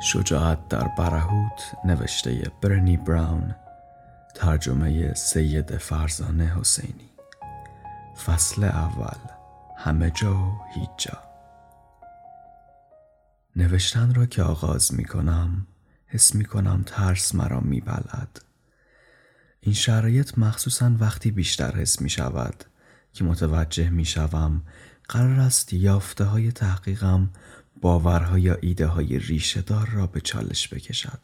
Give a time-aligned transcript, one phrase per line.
[0.00, 3.54] شجاعت در برهوت نوشته برنی براون
[4.34, 7.10] ترجمه سید فرزانه حسینی
[8.26, 9.18] فصل اول
[9.76, 11.18] همه جا و هیچ جا
[13.56, 15.66] نوشتن را که آغاز می کنم
[16.06, 18.40] حس می کنم ترس مرا می بلد.
[19.60, 22.64] این شرایط مخصوصا وقتی بیشتر حس می شود
[23.12, 24.62] که متوجه می شوم
[25.08, 27.30] قرار است یافته های تحقیقم
[27.80, 31.20] باورها یا ایده های ریشه دار را به چالش بکشد.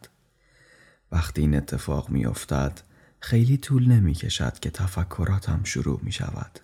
[1.13, 2.81] وقتی این اتفاق می افتد
[3.21, 6.61] خیلی طول نمی کشد که تفکراتم شروع می شود.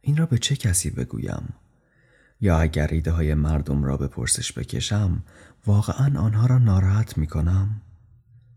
[0.00, 1.48] این را به چه کسی بگویم؟
[2.40, 5.22] یا اگر ایده های مردم را به پرسش بکشم
[5.66, 7.80] واقعا آنها را ناراحت می کنم؟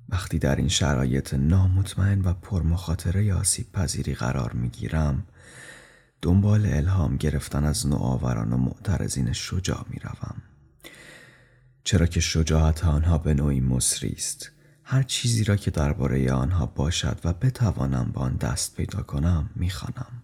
[0.10, 5.24] وقتی در این شرایط نامطمئن و پرمخاطره یا آسیب پذیری قرار می گیرم
[6.24, 10.42] دنبال الهام گرفتن از نوآوران و معترضین شجاع می روم.
[11.84, 14.52] چرا که شجاعت آنها به نوعی مصری است
[14.84, 20.24] هر چیزی را که درباره آنها باشد و بتوانم با آن دست پیدا کنم می‌خوانم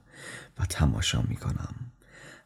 [0.59, 1.75] و تماشا می کنم.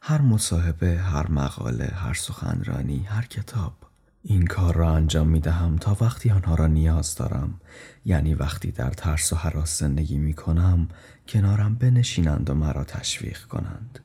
[0.02, 3.76] هر مصاحبه، هر مقاله، هر سخنرانی، هر کتاب
[4.22, 7.60] این کار را انجام می دهم تا وقتی آنها را نیاز دارم
[8.04, 10.88] یعنی وقتی در ترس و حراس زندگی می کنم
[11.28, 13.98] کنارم بنشینند و مرا تشویق کنند.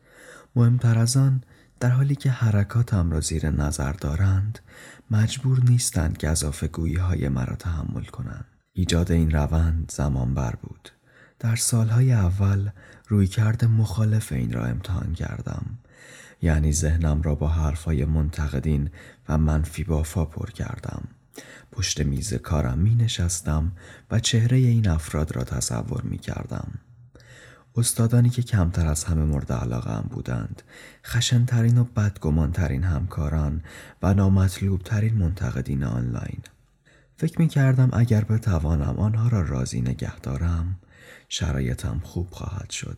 [0.56, 1.44] مهمتر از آن
[1.80, 4.60] در حالی که حرکاتم را زیر نظر دارند
[5.12, 8.46] مجبور نیستند گذافه گویی های مرا تحمل کنند.
[8.74, 10.90] ایجاد این روند زمان بر بود.
[11.40, 12.70] در سالهای اول
[13.08, 15.66] روی کرده مخالف این را امتحان کردم.
[16.42, 18.90] یعنی ذهنم را با حرفهای منتقدین
[19.30, 21.04] و منفی بافا پر کردم.
[21.72, 23.72] پشت میز کارم می نشستم
[24.12, 26.72] و چهره این افراد را تصور می کردم.
[27.76, 30.62] استادانی که کمتر از همه مورد علاقه هم بودند
[31.06, 33.64] خشنترین و بدگمانترین همکاران
[34.02, 36.40] و نامطلوبترین منتقدین آنلاین.
[37.18, 40.80] فکر می کردم اگر بتوانم آنها را راضی نگه دارم
[41.30, 42.98] شرایطم خوب خواهد شد.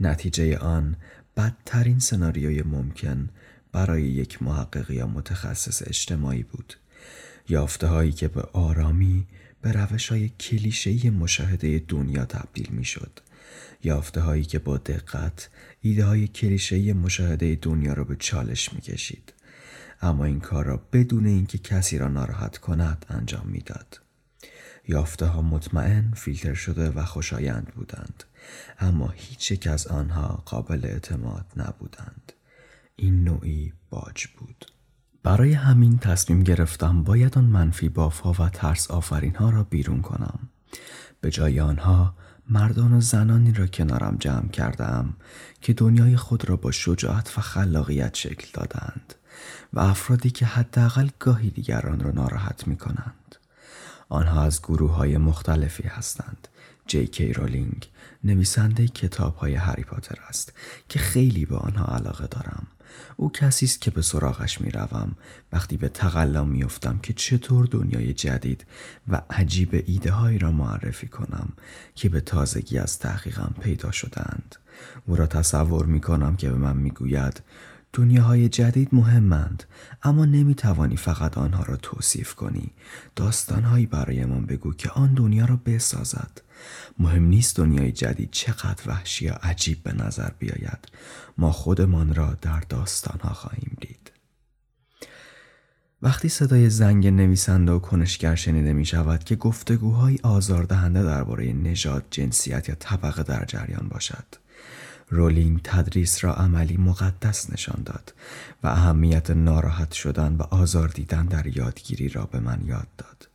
[0.00, 0.96] نتیجه آن
[1.36, 3.28] بدترین سناریوی ممکن
[3.72, 6.74] برای یک محقق یا متخصص اجتماعی بود.
[7.48, 9.26] یافته هایی که به آرامی
[9.62, 13.20] به روش های کلیشهی مشاهده دنیا تبدیل می شد
[13.84, 15.48] یافته هایی که با دقت
[15.80, 19.32] ایده های کلیشهی مشاهده دنیا را به چالش می کشید
[20.02, 24.00] اما این کار را بدون اینکه کسی را ناراحت کند انجام می‌داد.
[24.88, 28.24] یافته ها مطمئن فیلتر شده و خوشایند بودند
[28.78, 32.32] اما هیچ یک از آنها قابل اعتماد نبودند.
[32.96, 34.66] این نوعی باج بود.
[35.22, 40.38] برای همین تصمیم گرفتم باید آن منفی بافها و ترس آفرین ها را بیرون کنم.
[41.20, 42.14] به جای آنها
[42.50, 45.14] مردان و زنانی را کنارم جمع کردم
[45.60, 49.14] که دنیای خود را با شجاعت و خلاقیت شکل دادند
[49.72, 53.36] و افرادی که حداقل گاهی دیگران را ناراحت می کنند.
[54.08, 56.48] آنها از گروه های مختلفی هستند.
[56.86, 57.88] جی کی رولینگ
[58.24, 60.52] نویسنده کتاب های هری پاتر است
[60.88, 62.66] که خیلی به آنها علاقه دارم.
[63.16, 65.16] او کسی است که به سراغش می روم
[65.52, 68.66] وقتی به تقلا می افتم که چطور دنیای جدید
[69.08, 71.52] و عجیب ایده هایی را معرفی کنم
[71.94, 74.56] که به تازگی از تحقیقم پیدا شدند.
[75.06, 77.42] او را تصور می کنم که به من می گوید
[77.92, 79.64] دنیاهای جدید مهمند
[80.02, 82.70] اما نمی توانی فقط آنها را توصیف کنی.
[83.16, 86.42] داستانهایی برایمان بگو که آن دنیا را بسازد.
[86.98, 90.88] مهم نیست دنیای جدید چقدر وحشی یا عجیب به نظر بیاید.
[91.38, 94.12] ما خودمان را در داستانها خواهیم دید.
[96.02, 102.68] وقتی صدای زنگ نویسنده و کنشگر شنیده می شود که گفتگوهای آزاردهنده درباره نژاد جنسیت
[102.68, 104.24] یا طبقه در جریان باشد.
[105.10, 108.14] رولینگ تدریس را عملی مقدس نشان داد
[108.62, 113.28] و اهمیت ناراحت شدن و آزار دیدن در یادگیری را به من یاد داد.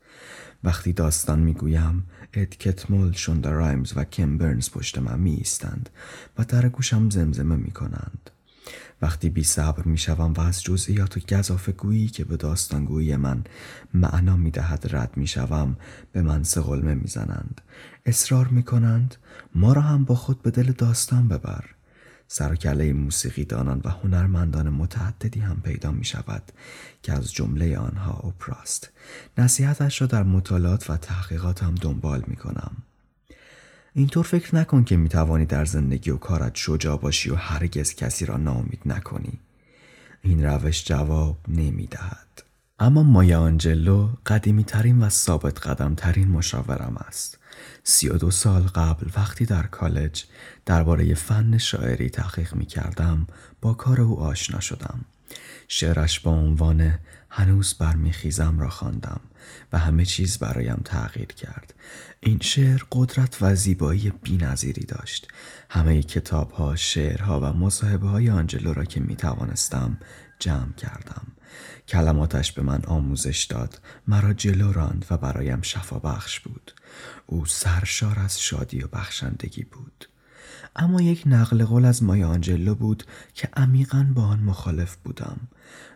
[0.64, 5.90] وقتی داستان می‌گویم اد مول شوندا رایمز و کم برنز پشت من می ایستند
[6.38, 8.30] و در گوشم زمزمه می کنند.
[9.06, 13.44] وقتی بی صبر می شوم و از جزئیات و گذاف گویی که به داستانگویی من
[13.94, 15.78] معنا می دهد رد می شوم
[16.12, 17.62] به من سقلمه می زنند.
[18.06, 19.16] اصرار می کنند
[19.56, 21.66] ما را هم با خود به دل داستان ببر.
[22.28, 26.52] سرکله موسیقی دانان و هنرمندان متعددی هم پیدا می شود
[27.04, 28.90] که از جمله آنها اپراست.
[29.38, 32.85] نصیحتش را در مطالعات و تحقیقاتم دنبال می کنم.
[33.98, 38.26] اینطور فکر نکن که می توانی در زندگی و کارت شجاع باشی و هرگز کسی
[38.26, 39.40] را نامید نکنی.
[40.22, 42.44] این روش جواب نمی دهد.
[42.80, 47.40] اما مایا آنجلو قدیمی ترین و ثابت قدم ترین مشاورم است.
[47.84, 50.24] سی و دو سال قبل وقتی در کالج
[50.66, 53.28] درباره فن شاعری تحقیق می کردم
[53.62, 55.06] با کار او آشنا شدم.
[55.68, 59.22] شعرش با عنوان هنوز برمیخیزم را خواندم
[59.74, 61.74] و همه چیز برایم تغییر کرد.
[62.20, 65.28] این شعر قدرت و زیبایی بینظیری داشت.
[65.70, 69.98] همه کتاب ها، شعرها و مصاحبه های آنجلو را که می توانستم
[70.40, 71.28] جمع کردم.
[71.88, 73.82] کلماتش به من آموزش داد.
[74.08, 76.74] مرا جلو راند و برایم شفا بخش بود.
[77.26, 80.10] او سرشار از شادی و بخشندگی بود.
[80.76, 85.38] اما یک نقل قول از مای آنجلو بود که عمیقا با آن مخالف بودم.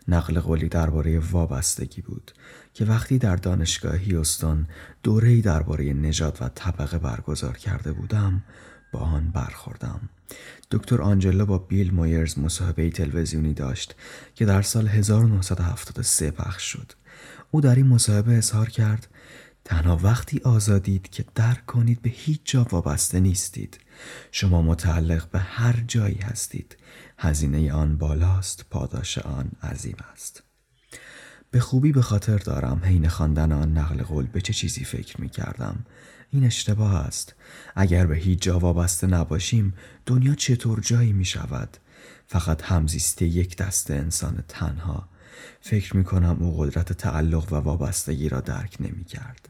[0.07, 2.31] نقل قولی درباره وابستگی بود
[2.73, 4.67] که وقتی در دانشگاه هیوستون
[5.03, 8.43] دوره‌ای درباره نژاد و طبقه برگزار کرده بودم
[8.91, 10.09] با آن برخوردم.
[10.71, 13.95] دکتر آنجلو با بیل مویرز مصاحبه تلویزیونی داشت
[14.35, 16.91] که در سال 1973 پخش شد.
[17.51, 19.07] او در این مصاحبه اظهار کرد
[19.65, 23.79] تنها وقتی آزادید که درک کنید به هیچ جا وابسته نیستید.
[24.31, 26.77] شما متعلق به هر جایی هستید.
[27.17, 30.43] هزینه آن بالاست پاداش آن عظیم است.
[31.51, 32.81] به خوبی به خاطر دارم.
[32.83, 35.85] حین خواندن آن نقل قول به چه چیزی فکر می کردم؟
[36.29, 37.35] این اشتباه است.
[37.75, 39.73] اگر به هیچ جا وابسته نباشیم
[40.05, 41.77] دنیا چطور جایی می شود؟
[42.27, 45.09] فقط همزیستی یک دست انسان تنها.
[45.61, 49.48] فکر می کنم او قدرت تعلق و وابستگی را درک نمی کرد.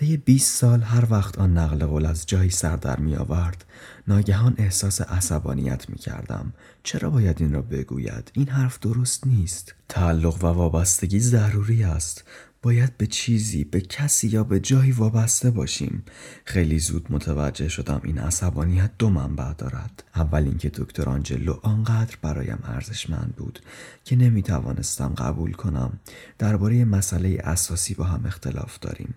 [0.00, 3.64] طی 20 سال هر وقت آن نقل قول از جایی سر در می آورد
[4.08, 6.52] ناگهان احساس عصبانیت می کردم.
[6.82, 9.74] چرا باید این را بگوید؟ این حرف درست نیست.
[9.88, 12.24] تعلق و وابستگی ضروری است.
[12.62, 16.04] باید به چیزی به کسی یا به جایی وابسته باشیم.
[16.44, 20.04] خیلی زود متوجه شدم این عصبانیت دو منبع دارد.
[20.14, 23.60] اول اینکه دکتر آنجلو آنقدر برایم ارزشمند بود
[24.04, 26.00] که نمی توانستم قبول کنم.
[26.38, 29.14] درباره مسئله اساسی با هم اختلاف داریم.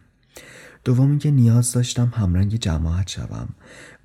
[0.83, 3.50] دوم اینکه نیاز داشتم همرنگ جماعت شوم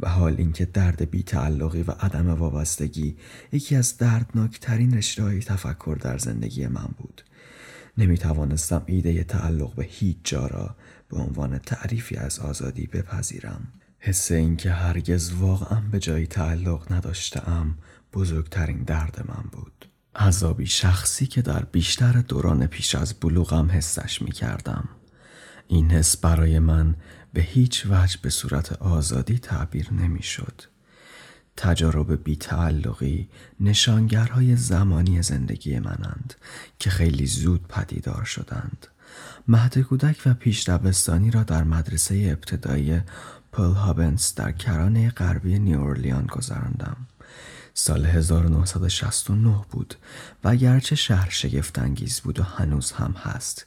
[0.01, 3.17] و حال اینکه درد بی تعلقی و عدم وابستگی
[3.53, 7.23] یکی از دردناکترین رشته تفکر در زندگی من بود.
[7.99, 10.77] نمی توانستم ایده تعلق به هیچ جا را
[11.09, 13.69] به عنوان تعریفی از آزادی بپذیرم.
[13.99, 17.75] حس اینکه هرگز واقعا به جایی تعلق نداشتم
[18.13, 19.89] بزرگترین درد من بود.
[20.17, 24.89] عذابی شخصی که در بیشتر دوران پیش از بلوغم حسش می کردم
[25.69, 26.95] این حس برای من
[27.33, 30.63] به هیچ وجه به صورت آزادی تعبیر نمی شد.
[31.57, 33.29] تجارب بی تعلقی
[33.61, 36.35] نشانگرهای زمانی زندگی منند
[36.79, 38.87] که خیلی زود پدیدار شدند.
[39.49, 43.01] مهد کودک و پیش را در مدرسه ابتدایی
[43.53, 46.97] پل هابنس در کرانه غربی نیورلیان گذراندم.
[47.75, 49.95] سال 1969 بود
[50.45, 53.67] و گرچه شهر شگفتانگیز بود و هنوز هم هست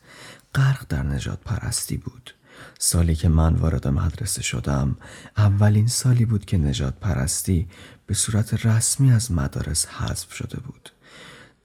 [0.56, 2.34] غرق در نجات پرستی بود.
[2.80, 4.96] سالی که من وارد مدرسه شدم
[5.38, 7.68] اولین سالی بود که نجات پرستی
[8.06, 10.90] به صورت رسمی از مدارس حذف شده بود.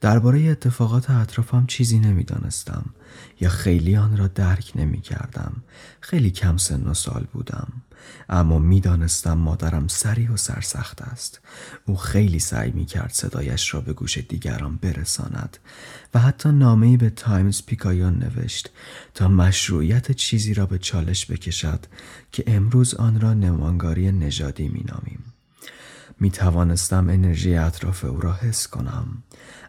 [0.01, 2.85] درباره اتفاقات اطرافم چیزی نمی‌دانستم
[3.39, 5.63] یا خیلی آن را درک نمی کردم.
[6.01, 7.67] خیلی کم سن و سال بودم.
[8.29, 11.41] اما می‌دانستم مادرم سریع و سرسخت است.
[11.85, 15.57] او خیلی سعی می کرد صدایش را به گوش دیگران برساند
[16.13, 18.69] و حتی نامه‌ای به تایمز پیکایون نوشت
[19.13, 21.85] تا مشروعیت چیزی را به چالش بکشد
[22.31, 25.33] که امروز آن را نمانگاری نژادی مینامیم.
[26.19, 29.23] می توانستم انرژی اطراف او را حس کنم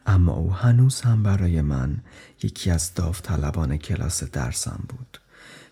[0.06, 2.02] اما او هنوز هم برای من
[2.42, 5.20] یکی از داوطلبان کلاس درسم بود.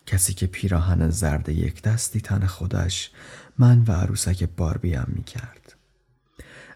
[0.07, 3.11] کسی که پیراهن زرد یک دستی تن خودش
[3.59, 5.77] من و عروسک باربیم می کرد.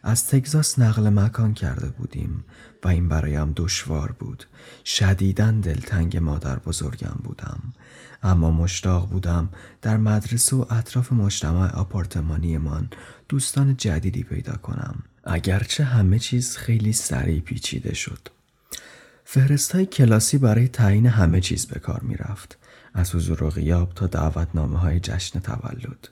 [0.03, 2.45] از تگزاس نقل مکان کرده بودیم
[2.85, 4.45] و این برایم دشوار بود
[4.85, 7.61] شدیدن دلتنگ مادر بزرگم بودم
[8.23, 9.49] اما مشتاق بودم
[9.83, 12.89] در مدرسه و اطراف مجتمع آپارتمانیمان
[13.29, 18.29] دوستان جدیدی پیدا کنم اگرچه همه چیز خیلی سریع پیچیده شد
[19.25, 22.59] فهرست های کلاسی برای تعیین همه چیز به کار می رفت.
[22.94, 26.09] از حضور و غیاب تا دعوتنامه های جشن تولد.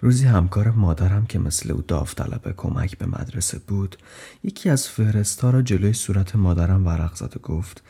[0.00, 3.96] روزی همکار مادرم که مثل او داوطلب کمک به مدرسه بود
[4.44, 7.82] یکی از فهرست ها را جلوی صورت مادرم ورق زد و گفت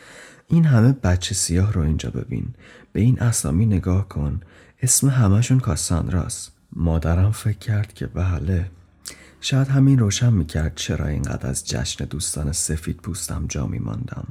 [0.48, 2.54] این همه بچه سیاه رو اینجا ببین
[2.92, 4.40] به این اسامی نگاه کن
[4.82, 8.70] اسم همشون کاساندراست مادرم فکر کرد که بله
[9.40, 14.26] شاید همین روشن می‌کرد چرا اینقدر از جشن دوستان سفید پوستم جا میماندم.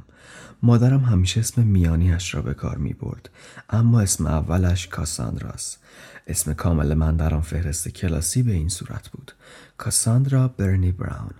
[0.62, 3.30] مادرم همیشه اسم میانیش را به کار می برد
[3.70, 5.78] اما اسم اولش کاساندراست
[6.26, 9.32] اسم کامل من در آن فهرست کلاسی به این صورت بود.
[9.78, 11.34] کاساندرا برنی براون.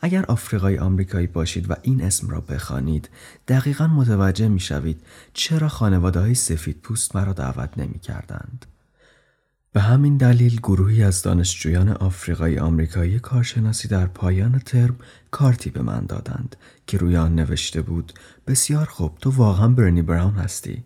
[0.00, 3.10] اگر آفریقای آمریکایی باشید و این اسم را بخوانید
[3.48, 5.02] دقیقا متوجه می شوید
[5.32, 8.66] چرا خانواده های سفید پوست مرا دعوت نمی کردند.
[9.72, 14.96] به همین دلیل گروهی از دانشجویان آفریقایی آمریکایی کارشناسی در پایان ترم
[15.30, 16.56] کارتی به من دادند
[16.90, 18.12] که روی آن نوشته بود
[18.46, 20.84] بسیار خوب تو واقعا برنی براون هستی.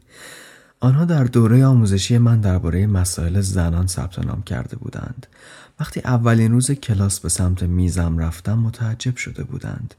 [0.81, 5.27] آنها در دوره آموزشی من درباره مسائل زنان ثبت نام کرده بودند.
[5.81, 9.95] وقتی اولین روز کلاس به سمت میزم رفتم متعجب شده بودند.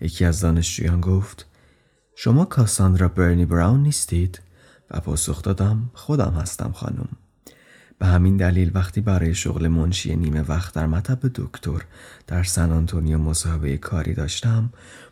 [0.00, 1.46] یکی از دانشجویان گفت
[2.16, 4.40] شما کاساندرا برنی براون نیستید؟
[4.90, 7.08] و پاسخ دادم خودم هستم خانم.
[7.98, 11.82] به همین دلیل وقتی برای شغل منشی نیمه وقت در مطب دکتر
[12.26, 14.70] در سن آنتونیو مصاحبه کاری داشتم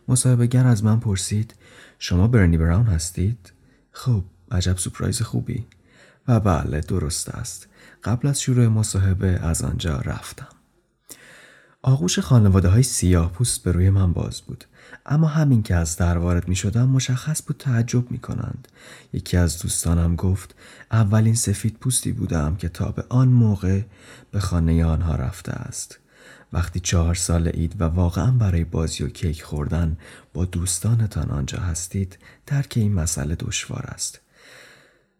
[0.08, 1.54] مصاحبهگر از من پرسید
[1.98, 3.52] شما برنی براون هستید؟
[3.92, 5.66] خب عجب سپرایز خوبی.
[6.28, 7.68] و بله درست است.
[8.04, 10.48] قبل از شروع مصاحبه از آنجا رفتم.
[11.82, 14.64] آغوش خانواده های سیاه پوست به روی من باز بود.
[15.06, 18.68] اما همین که از در وارد می شدم مشخص بود تعجب می کنند.
[19.12, 20.54] یکی از دوستانم گفت
[20.90, 23.82] اولین سفید پوستی بودم که تا به آن موقع
[24.30, 25.98] به خانه آنها رفته است.
[26.52, 29.96] وقتی چهار سال اید و واقعا برای بازی و کیک خوردن
[30.34, 34.20] با دوستانتان آنجا هستید درک این مسئله دشوار است.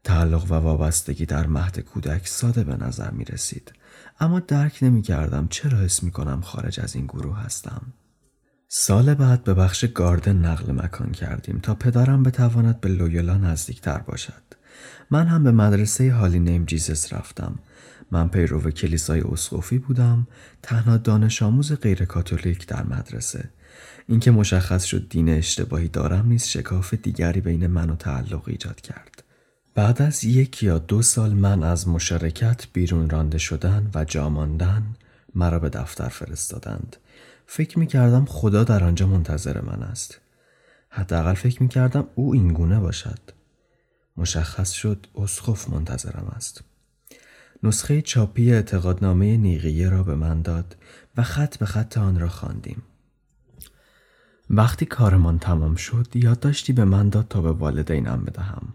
[0.05, 3.73] تعلق و وابستگی در مهد کودک ساده به نظر می رسید.
[4.21, 7.83] اما درک نمی کردم چرا حس می کنم خارج از این گروه هستم.
[8.69, 14.43] سال بعد به بخش گاردن نقل مکان کردیم تا پدرم بتواند به لویولا نزدیکتر باشد.
[15.11, 17.59] من هم به مدرسه هالی نیم جیزس رفتم.
[18.11, 20.27] من پیرو کلیسای اسقفی بودم،
[20.63, 23.51] تنها دانش آموز غیر کاتولیک در مدرسه.
[24.09, 29.23] اینکه مشخص شد دین اشتباهی دارم نیز شکاف دیگری بین من و تعلق ایجاد کرد.
[29.75, 34.83] بعد از یک یا دو سال من از مشارکت بیرون رانده شدن و جاماندن
[35.35, 36.97] مرا به دفتر فرستادند.
[37.47, 40.21] فکر می کردم خدا در آنجا منتظر من است.
[40.89, 43.19] حداقل فکر می کردم او اینگونه باشد.
[44.17, 46.61] مشخص شد اسخف منتظرم است.
[47.67, 50.77] نسخه چاپی اعتقادنامه نیقیه را به من داد
[51.17, 52.83] و خط به خط آن را خواندیم.
[54.51, 58.75] وقتی کارمان تمام شد یادداشتی به من داد تا به والدینم بدهم.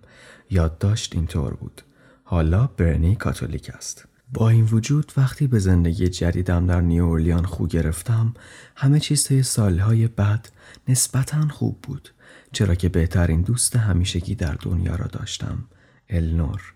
[0.49, 1.81] یادداشت اینطور بود.
[2.23, 4.05] حالا برنی کاتولیک است.
[4.33, 8.33] با این وجود وقتی به زندگی جدیدم در نیورلیان خو گرفتم
[8.75, 10.49] همه چیز طی سالهای بعد
[10.87, 12.09] نسبتا خوب بود
[12.51, 15.63] چرا که بهترین دوست همیشگی در دنیا را داشتم
[16.09, 16.73] النور.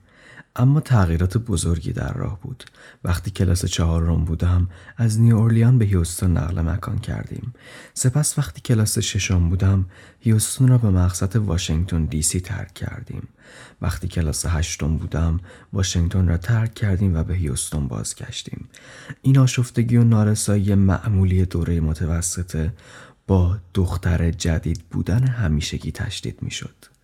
[0.56, 2.64] اما تغییرات بزرگی در راه بود.
[3.04, 7.54] وقتی کلاس چهارم بودم از نیو اورلیان به هیوستون نقل مکان کردیم.
[7.94, 9.86] سپس وقتی کلاس ششم بودم
[10.20, 13.28] هیوستون را به مقصد واشنگتن دی سی ترک کردیم.
[13.82, 15.40] وقتی کلاس هشتم بودم
[15.74, 18.70] واشنگتن را ترک کردیم و به هیوستون بازگشتیم.
[19.22, 22.74] این آشفتگی و نارسایی معمولی دوره متوسطه
[23.28, 26.95] با دختر جدید بودن همیشگی تشدید می شد.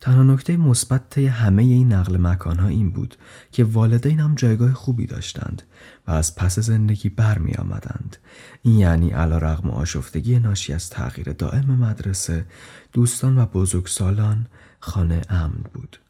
[0.00, 3.16] تنها نکته مثبت همه این نقل مکانها این بود
[3.52, 5.62] که والدینم جایگاه خوبی داشتند
[6.06, 8.16] و از پس زندگی برمی آمدند.
[8.62, 12.46] این یعنی علا رغم آشفتگی ناشی از تغییر دائم مدرسه
[12.92, 14.46] دوستان و بزرگسالان
[14.80, 16.00] خانه امن بود.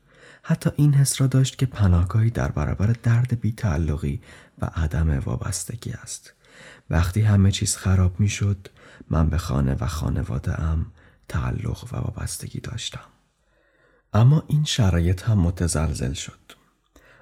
[0.42, 4.20] حتی این حس را داشت که پناهگاهی در برابر درد بی تعلقی
[4.62, 6.32] و عدم وابستگی است.
[6.90, 8.68] وقتی همه چیز خراب می شد
[9.11, 10.87] من به خانه و خانواده ام
[11.28, 13.20] تعلق و وابستگی داشتم.
[14.12, 16.38] اما این شرایط هم متزلزل شد.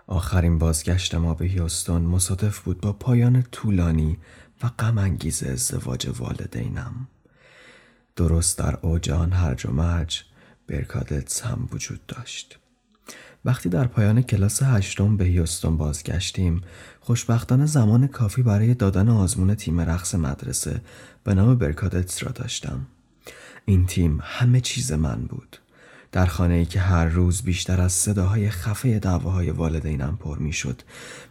[0.07, 4.19] آخرین بازگشت ما به هیوستون مصادف بود با پایان طولانی
[4.63, 7.09] و غم انگیز ازدواج والدینم.
[8.17, 10.23] درست در اوج آن هرج و مرج
[10.67, 12.59] برکادتس هم وجود داشت.
[13.45, 16.61] وقتی در پایان کلاس هشتم به هیوستون بازگشتیم
[17.01, 20.81] خوشبختانه زمان کافی برای دادن آزمون تیم رقص مدرسه
[21.25, 22.87] به نام برکادتس را داشتم.
[23.65, 25.59] این تیم همه چیز من بود.
[26.13, 30.83] در خانه ای که هر روز بیشتر از صداهای خفه دعواهای والدینم پر می شد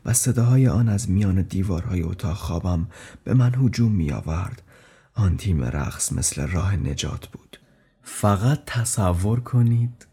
[0.05, 2.87] و صداهای آن از میان دیوارهای اتاق خوابم
[3.23, 4.61] به من هجوم می آورد.
[5.13, 7.59] آن تیم رقص مثل راه نجات بود.
[8.03, 10.07] فقط تصور کنید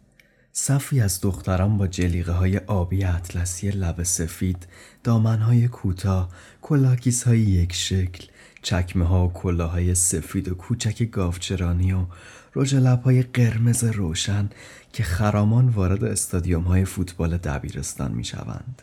[0.53, 4.67] صفی از دختران با جلیقه های آبی اطلسی لب سفید،
[5.05, 6.29] دامنهای کوتاه،
[6.63, 8.27] کلاکیس های یک شکل،
[8.63, 12.07] چکمه ها و کلاهای سفید و کوچک گاوچرانی و
[12.57, 14.51] رژ لبهای قرمز روشن
[14.93, 18.83] که خرامان وارد استادیوم های فوتبال دبیرستان می شوند.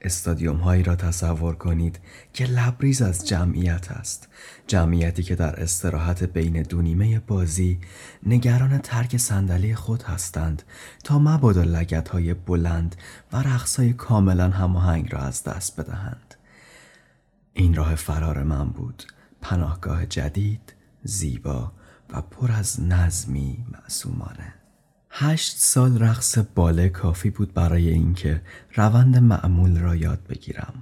[0.00, 2.00] استادیوم هایی را تصور کنید
[2.32, 4.28] که لبریز از جمعیت است.
[4.66, 7.80] جمعیتی که در استراحت بین دونیمه بازی
[8.26, 10.62] نگران ترک صندلی خود هستند
[11.04, 12.96] تا مبادا لگت های بلند
[13.32, 16.34] و رقص های کاملا هماهنگ را از دست بدهند.
[17.52, 19.02] این راه فرار من بود.
[19.40, 20.72] پناهگاه جدید
[21.02, 21.72] زیبا
[22.10, 24.54] و پر از نظمی معصومانه
[25.10, 28.42] هشت سال رقص باله کافی بود برای اینکه
[28.74, 30.74] روند معمول را یاد بگیرم.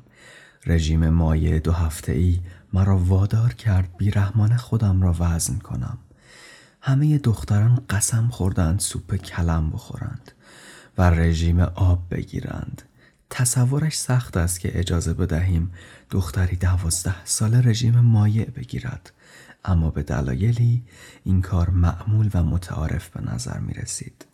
[0.67, 2.41] رژیم مایه دو هفته ای
[2.73, 5.99] مرا وادار کرد بیرحمان خودم را وزن کنم.
[6.81, 10.33] همه دختران قسم خوردند سوپ کلم بخورند
[10.99, 12.83] و رژیم آب بگیرند.
[13.31, 15.73] تصورش سخت است که اجازه بدهیم
[16.11, 19.13] دختری دوازده سال رژیم مایع بگیرد
[19.67, 20.83] اما به دلایلی
[21.25, 24.27] این کار معمول و متعارف به نظر می رسید.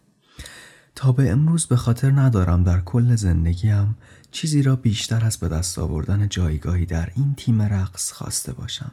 [0.94, 3.96] تا به امروز به خاطر ندارم در کل زندگیم
[4.30, 8.92] چیزی را بیشتر از به دست آوردن جایگاهی در این تیم رقص خواسته باشم.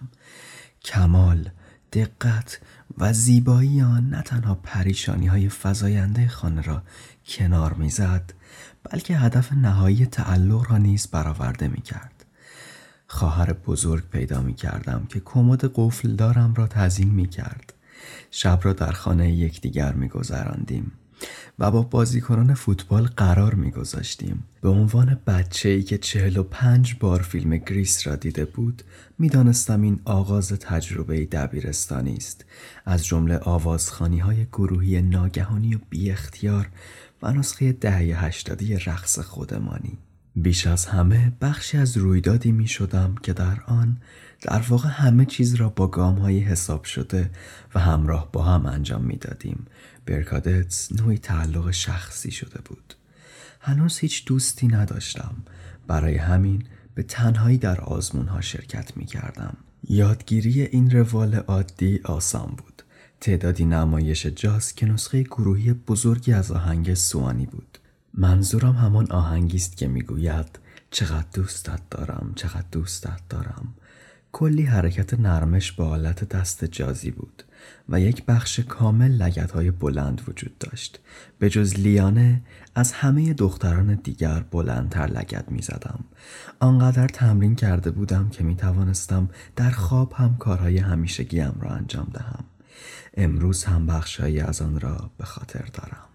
[0.85, 1.49] کمال،
[1.93, 2.59] دقت
[2.97, 6.83] و زیبایی آن نه تنها پریشانی های فضاینده خانه را
[7.27, 8.33] کنار می‌زد
[8.83, 12.18] بلکه هدف نهایی تعلق را نیز برآورده می کرد.
[13.11, 17.73] خواهر بزرگ پیدا می کردم که کمد قفل دارم را تزیین می کرد.
[18.31, 20.91] شب را در خانه یکدیگر می گذراندیم
[21.59, 24.43] و با بازیکنان فوتبال قرار می گذاشتیم.
[24.61, 28.83] به عنوان بچه ای که چهل و پنج بار فیلم گریس را دیده بود
[29.19, 32.45] می دانستم این آغاز تجربه دبیرستانی است
[32.85, 36.69] از جمله آوازخانی های گروهی ناگهانی و بی اختیار
[37.21, 39.97] و نسخه دهه هشتادی رقص خودمانی
[40.35, 43.97] بیش از همه بخشی از رویدادی می شدم که در آن
[44.41, 47.29] در واقع همه چیز را با گام های حساب شده
[47.75, 49.65] و همراه با هم انجام می دادیم.
[50.05, 52.93] برکادتس نوعی تعلق شخصی شده بود.
[53.59, 55.35] هنوز هیچ دوستی نداشتم.
[55.87, 56.63] برای همین
[56.95, 59.57] به تنهایی در آزمون ها شرکت می کردم.
[59.89, 62.83] یادگیری این روال عادی آسان بود.
[63.21, 67.68] تعدادی نمایش جاز که نسخه گروهی بزرگی از آهنگ سوانی بود.
[68.19, 70.59] منظورم همان آهنگی است که می‌گوید
[70.91, 73.73] چقدر دوستت دارم چقدر دوستت دارم.
[74.31, 77.43] کلی حرکت نرمش با حالت دست جازی بود
[77.89, 80.99] و یک بخش کامل لگت های بلند وجود داشت.
[81.39, 82.41] به جز لیانه
[82.75, 86.03] از همه دختران دیگر بلندتر لگت می زدم
[86.59, 92.43] آنقدر تمرین کرده بودم که می توانستم در خواب هم کارهای همیشگیم را انجام دهم.
[93.17, 96.08] امروز هم بخشهایی از آن را به خاطر دارم.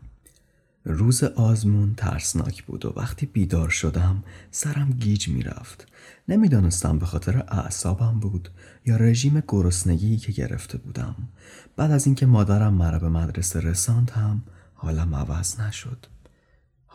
[0.84, 5.86] روز آزمون ترسناک بود و وقتی بیدار شدم سرم گیج می‌رفت.
[6.28, 8.48] نمی‌دانستم به خاطر اعصابم بود
[8.86, 11.14] یا رژیم گرسنگی که گرفته بودم.
[11.76, 14.42] بعد از اینکه مادرم مرا به مدرسه رساند هم
[14.74, 16.06] حالم عوض نشد.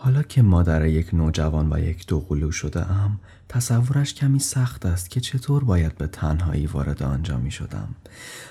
[0.02, 5.20] حالا که مادر یک نوجوان و یک دوقلو شده ام تصورش کمی سخت است که
[5.20, 7.96] چطور باید به تنهایی وارد آنجا می شدم.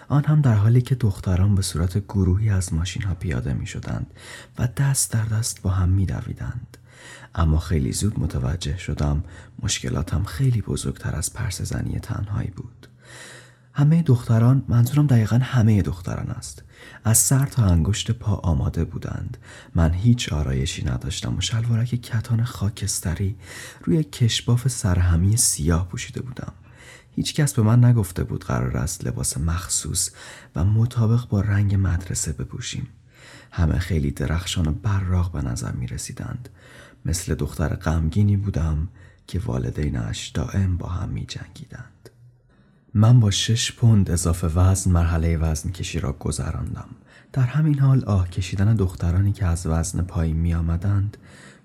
[0.09, 4.15] آن هم در حالی که دختران به صورت گروهی از ماشین ها پیاده می شدند
[4.59, 6.77] و دست در دست با هم می دویدند.
[7.35, 9.25] اما خیلی زود متوجه شدم
[9.63, 12.89] مشکلاتم خیلی بزرگتر از پرس زنی تنهایی بود.
[13.79, 16.63] همه دختران منظورم دقیقا همه دختران است.
[17.05, 19.37] از سر تا انگشت پا آماده بودند.
[19.75, 23.37] من هیچ آرایشی نداشتم و شلوارک کتان خاکستری
[23.85, 26.53] روی کشباف سرهمی سیاه پوشیده بودم.
[27.17, 30.11] هیچ کس به من نگفته بود قرار است لباس مخصوص
[30.57, 32.89] و مطابق با رنگ مدرسه بپوشیم.
[33.51, 36.49] همه خیلی درخشان و براق به نظر می رسیدند.
[37.05, 38.89] مثل دختر غمگینی بودم
[39.27, 41.98] که والدینش دائم با هم می جنگیدند.
[42.95, 46.89] من با شش پوند اضافه وزن مرحله وزن کشی را گذراندم.
[47.33, 51.17] در همین حال آه کشیدن دخترانی که از وزن پایین می آمدند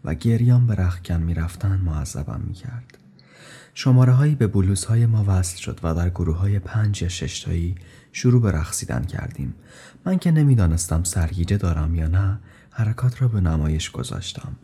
[0.04, 2.98] و گریان به رخکن می رفتند معذبم می کرد.
[3.74, 7.76] شماره هایی به بلوز های ما وصل شد و در گروه های پنج یا ششتایی
[8.12, 9.54] شروع به رقصیدن کردیم.
[10.06, 14.56] من که نمی‌دانستم سرگیجه دارم یا نه حرکات را به نمایش گذاشتم.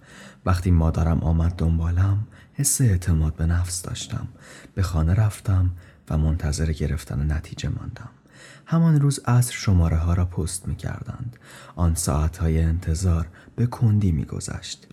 [0.45, 4.27] وقتی مادرم آمد دنبالم حس اعتماد به نفس داشتم.
[4.75, 5.71] به خانه رفتم
[6.09, 8.09] و منتظر گرفتن نتیجه ماندم.
[8.65, 11.37] همان روز عصر شماره ها را پست می کردند.
[11.75, 14.87] آن ساعت های انتظار به کندی می گذشت.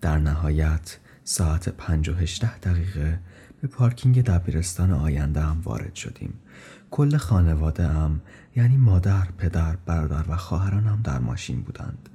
[0.00, 3.20] در نهایت ساعت پنج و هشته دقیقه
[3.60, 6.34] به پارکینگ دبیرستان آینده هم وارد شدیم.
[6.90, 8.20] کل خانواده هم
[8.56, 12.08] یعنی مادر، پدر، برادر و خواهرانم در ماشین بودند.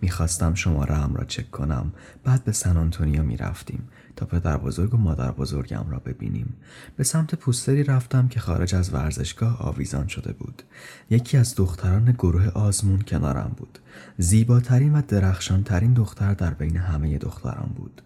[0.00, 1.92] می‌خواستم شماره هم را چک کنم
[2.24, 6.54] بعد به سن آنتونیو می‌رفتیم تا پدر بزرگ و مادر بزرگم را ببینیم.
[6.96, 10.62] به سمت پوستری رفتم که خارج از ورزشگاه آویزان شده بود.
[11.10, 13.78] یکی از دختران گروه آزمون کنارم بود.
[14.18, 18.02] زیباترین و درخشانترین دختر در بین همه دختران بود.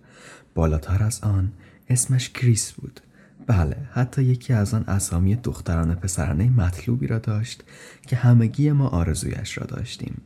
[0.54, 1.52] بالاتر از آن
[1.88, 3.00] اسمش کریس بود.
[3.48, 7.64] بله حتی یکی از آن اسامی دختران پسرانه مطلوبی را داشت
[8.06, 10.20] که همگی ما آرزویش را داشتیم.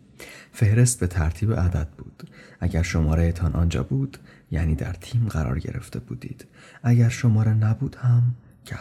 [0.52, 2.30] فهرست به ترتیب عدد بود.
[2.60, 4.18] اگر شماره تان آنجا بود
[4.50, 6.44] یعنی در تیم قرار گرفته بودید.
[6.82, 8.76] اگر شماره نبود هم که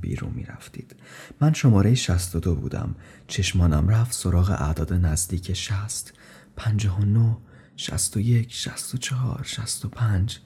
[0.00, 0.96] بیرون می رفتید
[1.40, 2.94] من شماره 62 بودم.
[3.26, 6.12] چشمانم رفت سراغ اعداد نزدیک 60
[6.56, 7.36] پنجاه و نو
[7.76, 10.38] شست و یک شست و چهار شست و پنج.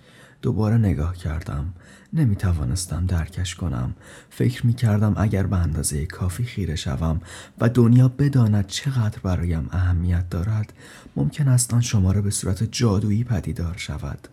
[0.42, 1.74] دوباره نگاه کردم.
[2.12, 3.94] نمی توانستم درکش کنم.
[4.30, 7.20] فکر می کردم اگر به اندازه کافی خیره شوم
[7.58, 10.72] و دنیا بداند چقدر برایم اهمیت دارد
[11.16, 14.28] ممکن است آن شماره به صورت جادویی پدیدار شود.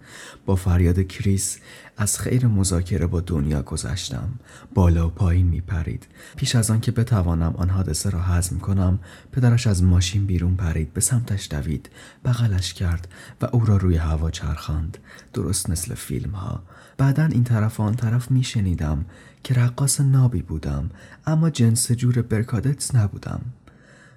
[0.46, 1.58] با فریاد کریس
[1.98, 4.30] از خیر مذاکره با دنیا گذشتم.
[4.74, 9.00] بالا و پایین می پرید پیش از آن که بتوانم آن حادثه را هضم کنم
[9.32, 11.90] پدرش از ماشین بیرون پرید به سمتش دوید
[12.26, 13.08] بغلش کرد
[13.42, 14.98] و او را روی هوا چرخاند.
[15.34, 16.64] درست مثل فیلم ها
[16.98, 19.06] بعدا این طرف و آن طرف می شنیدم
[19.44, 20.90] که رقاص نابی بودم
[21.26, 23.42] اما جنس جور برکادتس نبودم.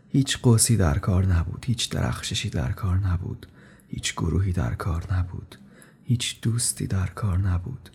[0.08, 3.46] هیچ قوسی در کار نبود هیچ درخششی در کار نبود
[3.88, 5.56] هیچ گروهی در کار نبود
[6.04, 7.90] هیچ دوستی در کار نبود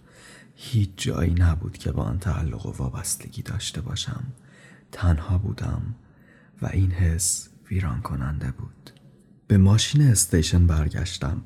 [0.56, 4.24] هیچ جایی نبود که با آن تعلق و وابستگی داشته باشم.
[4.92, 5.96] تنها بودم
[6.62, 8.95] و این حس ویران کننده بود.
[9.48, 11.42] به ماشین استیشن برگشتم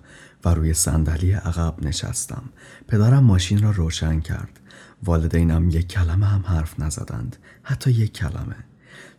[0.45, 2.43] و روی صندلی عقب نشستم.
[2.87, 4.59] پدرم ماشین را روشن کرد.
[5.03, 7.37] والدینم یک کلمه هم حرف نزدند.
[7.63, 8.55] حتی یک کلمه.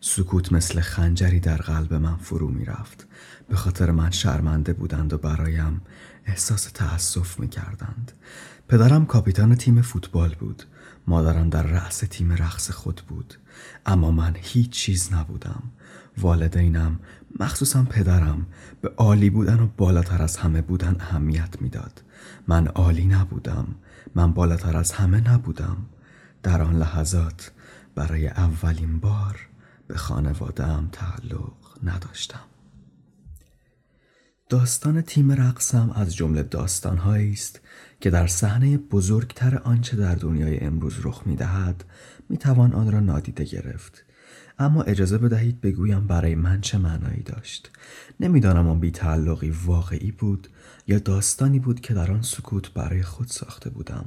[0.01, 3.07] سکوت مثل خنجری در قلب من فرو می رفت
[3.49, 5.81] به خاطر من شرمنده بودند و برایم
[6.25, 8.11] احساس تأسف می کردند
[8.67, 10.63] پدرم کاپیتان تیم فوتبال بود.
[11.07, 13.33] مادرم در رأس تیم رقص خود بود.
[13.85, 15.63] اما من هیچ چیز نبودم.
[16.21, 16.99] والدینم
[17.39, 18.45] مخصوصا پدرم
[18.81, 22.03] به عالی بودن و بالاتر از همه بودن اهمیت می‌داد.
[22.47, 23.67] من عالی نبودم.
[24.15, 25.77] من بالاتر از همه نبودم.
[26.43, 27.51] در آن لحظات
[27.95, 29.47] برای اولین بار
[29.87, 31.53] به خانوادهام تعلق
[31.83, 32.39] نداشتم.
[34.49, 37.61] داستان تیم رقصم از جمله داستانهایی است
[38.01, 41.83] که در صحنه بزرگتر آنچه در دنیای امروز رخ می‌دهد
[42.29, 44.05] می‌توان آن را نادیده گرفت.
[44.61, 47.71] اما اجازه بدهید بگویم برای من چه معنایی داشت.
[48.19, 50.47] نمی‌دانم آن بیتعلقی واقعی بود
[50.87, 54.05] یا داستانی بود که در آن سکوت برای خود ساخته بودم.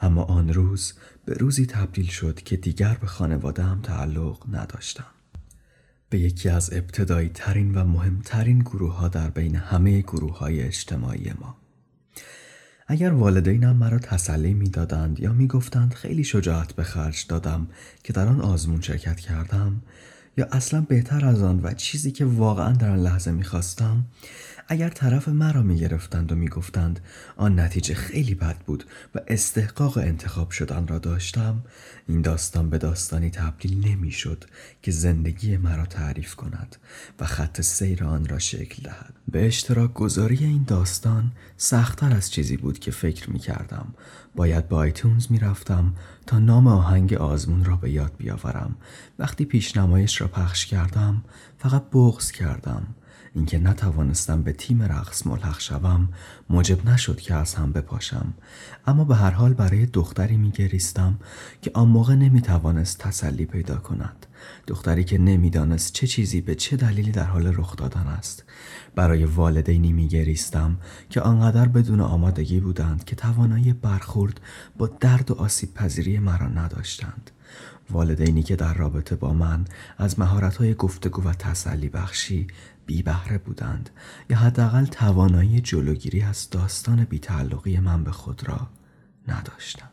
[0.00, 0.92] اما آن روز
[1.24, 5.06] به روزی تبدیل شد که دیگر به خانواده هم تعلق نداشتم.
[6.10, 11.32] به یکی از ابتدایی ترین و مهمترین گروه ها در بین همه گروه های اجتماعی
[11.40, 11.63] ما.
[12.86, 17.66] اگر والدینم مرا تسلی می‌دادند یا می‌گفتند خیلی شجاعت به خرج دادم
[18.02, 19.82] که در آن آزمون شرکت کردم
[20.36, 24.04] یا اصلا بهتر از آن و چیزی که واقعا در آن لحظه می‌خواستم
[24.68, 27.00] اگر طرف مرا می گرفتند و می گفتند
[27.36, 31.62] آن نتیجه خیلی بد بود و استحقاق انتخاب شدن را داشتم
[32.08, 34.44] این داستان به داستانی تبدیل نمی شد
[34.82, 36.76] که زندگی مرا تعریف کند
[37.20, 39.14] و خط سیر آن را شکل دهد.
[39.28, 43.94] به اشتراک گذاری این داستان سختتر از چیزی بود که فکر می کردم
[44.36, 45.94] باید با آیتونز می رفتم
[46.26, 48.76] تا نام آهنگ آزمون را به یاد بیاورم.
[49.18, 51.24] وقتی پیشنمایش را پخش کردم
[51.58, 52.86] فقط بغز کردم.
[53.34, 56.08] اینکه نتوانستم به تیم رقص ملحق شوم
[56.50, 58.34] موجب نشد که از هم بپاشم.
[58.86, 61.18] اما به هر حال برای دختری میگریستم
[61.62, 64.26] که آن موقع نمی‌توانست تسلی پیدا کند.
[64.66, 68.44] دختری که نمی‌دانست چه چیزی به چه دلیلی در حال رخ دادن است.
[68.94, 70.76] برای والدینی میگریستم
[71.10, 74.40] که آنقدر بدون آمادگی بودند که توانایی برخورد
[74.78, 77.30] با درد و آسیب پذیری مرا نداشتند.
[77.90, 79.64] والدینی که در رابطه با من
[79.98, 82.46] از مهارت‌های گفتگو و تسلی بخشی
[82.86, 83.90] بی بهره بودند.
[84.30, 88.68] یا حداقل توانایی جلوگیری از داستان بیتعلقی من به خود را
[89.28, 89.90] نداشتند.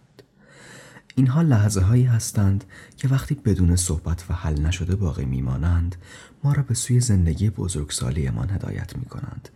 [1.15, 2.63] اینها لحظه هایی هستند
[2.97, 5.95] که وقتی بدون صحبت و حل نشده باقی میمانند
[6.43, 9.49] ما را به سوی زندگی بزرگسالیمان هدایت می کنند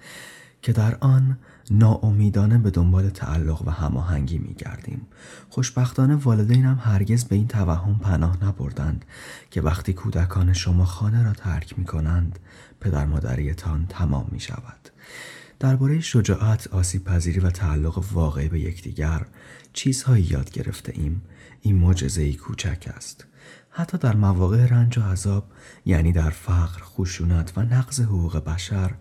[0.61, 1.37] که در آن
[1.71, 5.07] ناامیدانه به دنبال تعلق و هماهنگی می گردیم.
[5.49, 9.05] خوشبختانه والدینم هرگز به این توهم پناه نبردند
[9.51, 12.39] که وقتی کودکان شما خانه را ترک می کنند
[12.79, 14.89] پدر مادریتان تمام می شود.
[15.59, 19.25] درباره شجاعت، آسیب پذیری و تعلق واقعی به یکدیگر
[19.73, 21.21] چیزهایی یاد گرفته ایم.
[21.61, 23.25] این معجزه کوچک است.
[23.69, 25.51] حتی در مواقع رنج و عذاب
[25.85, 28.91] یعنی در فقر، خشونت و نقض حقوق بشر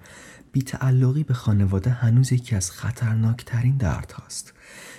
[0.55, 4.53] بیتعلقی به خانواده هنوز یکی از خطرناکترین درد هاست.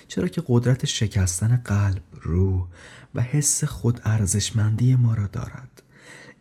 [0.08, 2.68] چرا که قدرت شکستن قلب، روح
[3.16, 5.84] و حس خود ارزشمندی ما را دارد.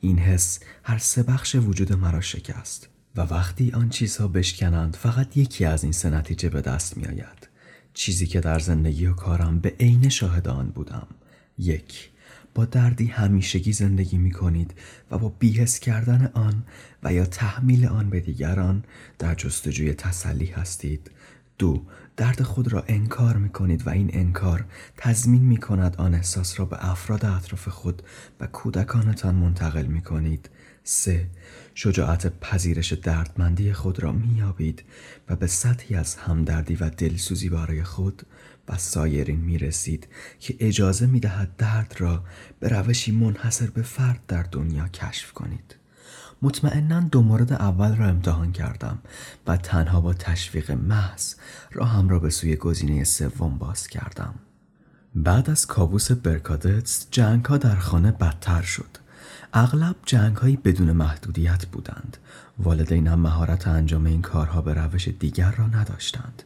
[0.00, 5.64] این حس هر سه بخش وجود مرا شکست و وقتی آن چیزها بشکنند فقط یکی
[5.64, 7.48] از این سه نتیجه به دست می آید.
[7.94, 11.06] چیزی که در زندگی و کارم به عین شاهد آن بودم.
[11.58, 12.10] یک
[12.54, 14.74] با دردی همیشگی زندگی می کنید
[15.10, 16.62] و با بیهس کردن آن
[17.02, 18.84] و یا تحمیل آن به دیگران
[19.18, 21.10] در جستجوی تسلی هستید.
[21.58, 21.82] دو
[22.16, 24.64] درد خود را انکار می کنید و این انکار
[24.96, 28.02] تضمین می کند آن احساس را به افراد اطراف خود
[28.40, 30.50] و کودکانتان منتقل می کنید
[30.84, 31.26] سه
[31.74, 34.84] شجاعت پذیرش دردمندی خود را میابید
[35.28, 38.22] و به سطحی از همدردی و دلسوزی برای خود
[38.68, 40.08] و سایرین می رسید
[40.40, 42.24] که اجازه می دهد درد را
[42.60, 45.76] به روشی منحصر به فرد در دنیا کشف کنید.
[46.42, 48.98] مطمئنا دو مورد اول را امتحان کردم
[49.46, 51.34] و تنها با تشویق محض
[51.72, 54.34] راهم را به سوی گزینه سوم باز کردم.
[55.14, 58.96] بعد از کابوس برکادتس جنگ ها در خانه بدتر شد.
[59.52, 62.16] اغلب جنگ هایی بدون محدودیت بودند.
[62.58, 66.42] والدینم مهارت انجام این کارها به روش دیگر را نداشتند.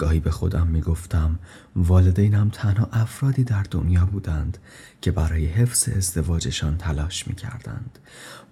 [0.00, 1.38] گاهی به خودم می گفتم
[1.76, 4.58] والدینم تنها افرادی در دنیا بودند
[5.00, 7.98] که برای حفظ ازدواجشان تلاش می کردند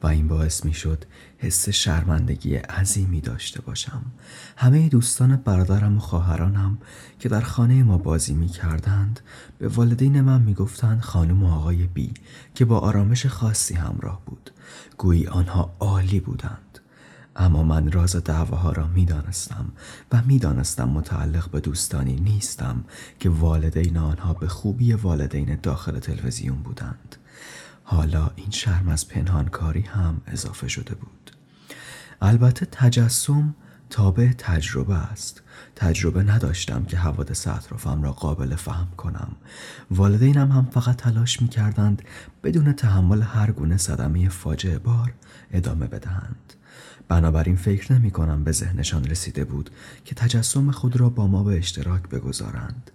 [0.02, 1.04] و این باعث می شد
[1.38, 4.02] حس شرمندگی عظیمی داشته باشم.
[4.56, 6.78] همه دوستان برادرم و خواهرانم
[7.18, 9.20] که در خانه ما بازی می کردند
[9.58, 12.14] به والدین من می گفتند خانم و آقای بی
[12.54, 14.50] که با آرامش خاصی همراه بود.
[14.98, 16.67] گویی آنها عالی بودند.
[17.38, 19.72] اما من راز دعواها را می دانستم
[20.12, 22.84] و می دانستم متعلق به دوستانی نیستم
[23.20, 27.16] که والدین آنها به خوبی والدین داخل تلویزیون بودند.
[27.84, 31.30] حالا این شرم از پنهانکاری هم اضافه شده بود.
[32.22, 33.54] البته تجسم
[33.90, 35.42] تابع تجربه است.
[35.76, 39.36] تجربه نداشتم که حوادث اطرافم را قابل فهم کنم.
[39.90, 42.02] والدینم هم فقط تلاش می کردند
[42.44, 45.12] بدون تحمل هر گونه صدمه فاجعه بار
[45.52, 46.54] ادامه بدهند.
[47.08, 49.70] بنابراین فکر نمی کنم به ذهنشان رسیده بود
[50.04, 52.90] که تجسم خود را با ما به اشتراک بگذارند.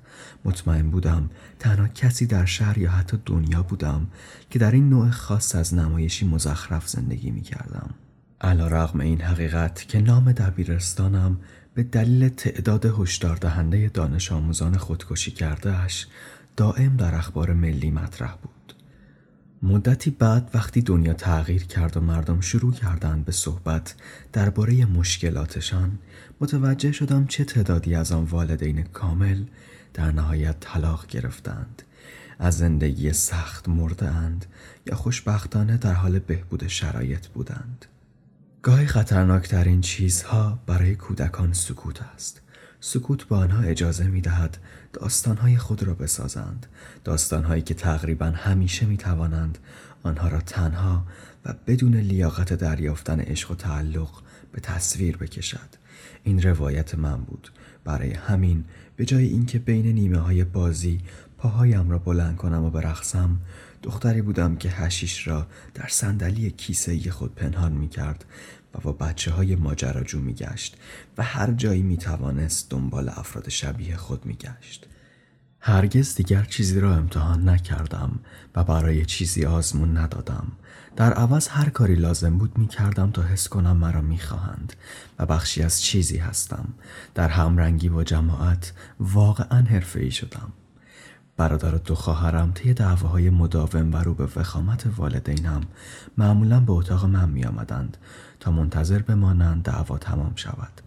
[0.45, 4.07] مطمئن بودم تنها کسی در شهر یا حتی دنیا بودم
[4.49, 7.89] که در این نوع خاص از نمایشی مزخرف زندگی می کردم.
[8.41, 11.37] علا رغم این حقیقت که نام دبیرستانم
[11.73, 16.07] به دلیل تعداد هشدار دهنده دانش آموزان خودکشی کردهش
[16.57, 18.62] دائم در اخبار ملی مطرح بود.
[19.65, 23.95] مدتی بعد وقتی دنیا تغییر کرد و مردم شروع کردند به صحبت
[24.33, 25.99] درباره مشکلاتشان
[26.41, 29.43] متوجه شدم چه تعدادی از آن والدین کامل
[29.93, 31.83] در نهایت طلاق گرفتند.
[32.39, 34.45] از زندگی سخت مرده اند
[34.87, 37.85] یا خوشبختانه در حال بهبود شرایط بودند.
[38.61, 42.41] گاهی خطرناکترین چیزها برای کودکان سکوت است.
[42.79, 44.57] سکوت به آنها اجازه می دهد
[44.93, 46.65] داستانهای خود را بسازند.
[47.03, 49.57] داستانهایی که تقریبا همیشه می توانند
[50.03, 51.03] آنها را تنها
[51.45, 54.09] و بدون لیاقت دریافتن عشق و تعلق
[54.51, 55.69] به تصویر بکشد.
[56.23, 57.51] این روایت من بود.
[57.83, 58.63] برای همین
[58.95, 61.01] به جای اینکه بین نیمه های بازی
[61.37, 63.37] پاهایم را بلند کنم و برقصم
[63.83, 68.25] دختری بودم که هشیش را در صندلی کیسه خود پنهان می کرد
[68.73, 70.77] و با بچه های ماجراجو می گشت
[71.17, 74.87] و هر جایی می توانست دنبال افراد شبیه خود می گشت.
[75.59, 78.19] هرگز دیگر چیزی را امتحان نکردم
[78.55, 80.51] و برای چیزی آزمون ندادم.
[80.95, 84.73] در عوض هر کاری لازم بود می کردم تا حس کنم مرا می خواهند
[85.19, 86.73] و بخشی از چیزی هستم.
[87.15, 90.51] در همرنگی با جماعت واقعا حرفه ای شدم.
[91.37, 95.61] برادر و دو خواهرم طی دعواهای مداوم و رو به وخامت والدینم
[96.17, 97.97] معمولا به اتاق من می آمدند
[98.39, 100.81] تا منتظر بمانند دعوا تمام شود.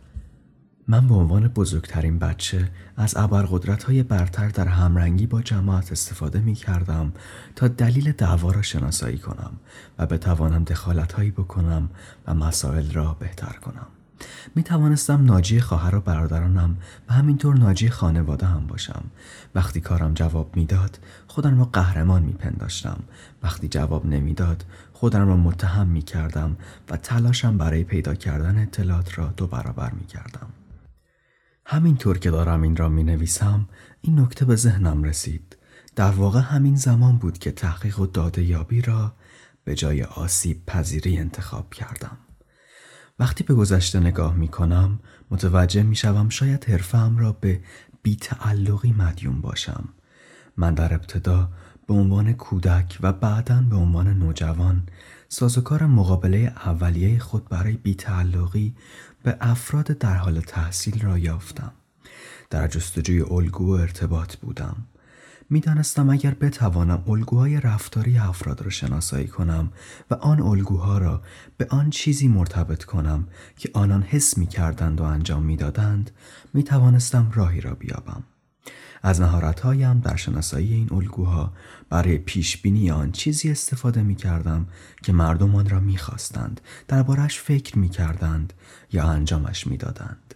[0.88, 6.54] من به عنوان بزرگترین بچه از ابرقدرت های برتر در همرنگی با جماعت استفاده می
[6.54, 7.12] کردم
[7.56, 9.52] تا دلیل دعوا را شناسایی کنم
[9.98, 11.90] و بتوانم دخالت هایی بکنم
[12.26, 13.86] و مسائل را بهتر کنم.
[14.54, 16.76] می توانستم ناجی خواهر و برادرانم
[17.08, 19.04] و همینطور ناجی خانواده هم باشم.
[19.54, 22.98] وقتی کارم جواب می‌داد خودم را قهرمان می پنداشتم
[23.42, 26.56] وقتی جواب نمی‌داد خودم را متهم می کردم
[26.90, 30.46] و تلاشم برای پیدا کردن اطلاعات را دو برابر می کردم
[31.66, 33.68] همینطور که دارم این را می نویسم
[34.00, 35.56] این نکته به ذهنم رسید.
[35.96, 39.12] در واقع همین زمان بود که تحقیق و داده یابی را
[39.64, 42.18] به جای آسیب پذیری انتخاب کردم.
[43.18, 44.98] وقتی به گذشته نگاه می کنم
[45.30, 47.60] متوجه می شوم شاید حرفم را به
[48.02, 49.88] بیتعلقی مدیون باشم.
[50.56, 51.48] من در ابتدا
[51.86, 54.82] به عنوان کودک و بعدا به عنوان نوجوان
[55.28, 58.74] سازوکار مقابله اولیه خود برای بیتعلقی
[59.22, 61.72] به افراد در حال تحصیل را یافتم.
[62.50, 64.76] در جستجوی الگو ارتباط بودم.
[65.50, 69.72] می‌دانستم اگر بتوانم الگوهای رفتاری افراد را شناسایی کنم
[70.10, 71.22] و آن الگوها را
[71.56, 76.10] به آن چیزی مرتبط کنم که آنان حس می کردند و انجام می دادند
[76.54, 78.22] می توانستم راهی را بیابم.
[79.02, 81.52] از نهارتهایم در شناسایی این الگوها
[81.88, 84.66] برای پیش بینی آن چیزی استفاده می کردم
[85.02, 88.52] که مردم آن را می خواستند دربارش فکر می کردند
[88.92, 90.35] یا انجامش می دادند.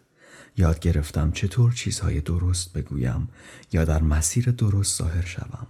[0.56, 3.28] یاد گرفتم چطور چیزهای درست بگویم
[3.72, 5.66] یا در مسیر درست ظاهر شوم.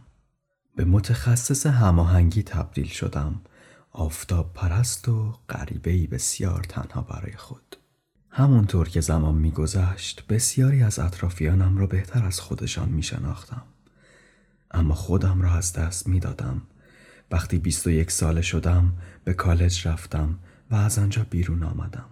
[0.76, 3.40] به متخصص هماهنگی تبدیل شدم.
[3.92, 7.76] آفتاب پرست و غریبهای بسیار تنها برای خود
[8.30, 13.62] همونطور که زمان میگذشت بسیاری از اطرافیانم را بهتر از خودشان می شناختم.
[14.70, 16.62] اما خودم را از دست می دادم.
[17.30, 18.92] وقتی 21 ساله شدم
[19.24, 20.38] به کالج رفتم
[20.70, 22.06] و از آنجا بیرون آمدم.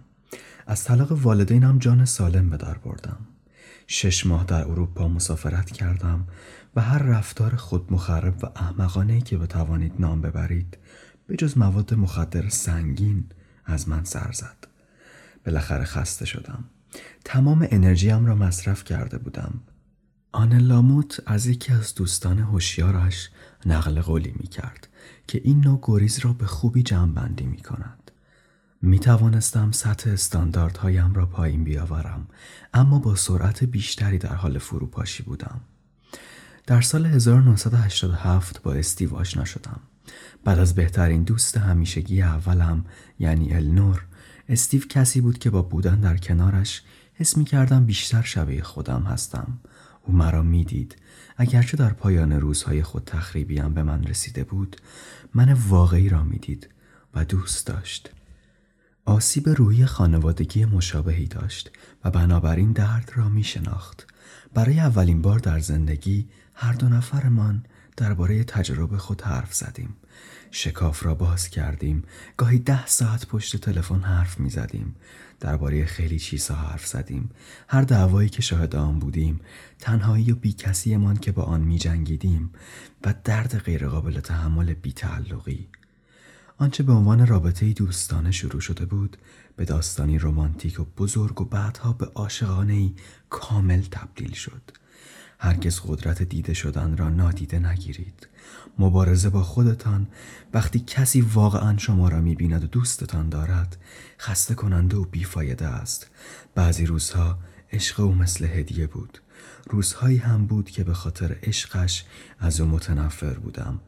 [0.69, 3.17] از طلاق والدینم جان سالم به در بردم.
[3.87, 6.27] شش ماه در اروپا مسافرت کردم
[6.75, 10.77] و هر رفتار خود مخرب و احمقانه که بتوانید نام ببرید
[11.27, 13.25] به جز مواد مخدر سنگین
[13.65, 14.67] از من سر زد.
[15.45, 16.63] بالاخره خسته شدم.
[17.25, 19.53] تمام انرژیم را مصرف کرده بودم.
[20.31, 23.29] آن لاموت از یکی از دوستان هوشیارش
[23.65, 24.87] نقل قولی می کرد
[25.27, 27.98] که این نوع گریز را به خوبی جمع می کند.
[28.81, 32.27] می توانستم سطح استانداردهایم را پایین بیاورم
[32.73, 35.61] اما با سرعت بیشتری در حال فروپاشی بودم.
[36.67, 39.79] در سال 1987 با استیو آشنا شدم.
[40.43, 42.85] بعد از بهترین دوست همیشگی اولم
[43.19, 44.05] یعنی النور
[44.49, 46.81] استیو کسی بود که با بودن در کنارش
[47.13, 49.59] حس می کردم بیشتر شبیه خودم هستم.
[50.03, 50.95] او مرا می‌دید
[51.37, 54.75] اگرچه در پایان روزهای خود تخریبیم به من رسیده بود
[55.33, 56.69] من واقعی را می‌دید
[57.13, 58.11] و دوست داشت.
[59.09, 61.71] آسیب روحی خانوادگی مشابهی داشت
[62.03, 64.07] و بنابراین درد را می شناخت.
[64.53, 67.65] برای اولین بار در زندگی هر دو نفرمان
[67.97, 69.95] درباره تجربه خود حرف زدیم.
[70.51, 72.03] شکاف را باز کردیم.
[72.37, 74.95] گاهی ده ساعت پشت تلفن حرف می زدیم.
[75.39, 77.29] درباره خیلی چیزها حرف زدیم.
[77.67, 79.39] هر دعوایی که شاهد آن بودیم.
[79.79, 82.49] تنهایی و بیکسیمان که با آن می جنگیدیم
[83.05, 85.67] و درد غیرقابل تحمل بی تعلقی.
[86.61, 89.17] آنچه به عنوان رابطه دوستانه شروع شده بود
[89.55, 92.91] به داستانی رمانتیک و بزرگ و بعدها به عاشقانه
[93.29, 94.61] کامل تبدیل شد.
[95.39, 98.27] هرگز قدرت دیده شدن را نادیده نگیرید.
[98.79, 100.07] مبارزه با خودتان
[100.53, 103.77] وقتی کسی واقعا شما را می‌بیند و دوستتان دارد
[104.19, 106.07] خسته کننده و بیفایده است.
[106.55, 107.39] بعضی روزها
[107.71, 109.19] عشق او مثل هدیه بود.
[109.69, 112.05] روزهایی هم بود که به خاطر عشقش
[112.39, 113.79] از او متنفر بودم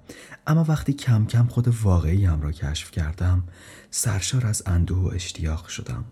[0.48, 3.44] اما وقتی کم کم خود واقعیم را کشف کردم
[3.90, 6.06] سرشار از اندوه و اشتیاق شدم.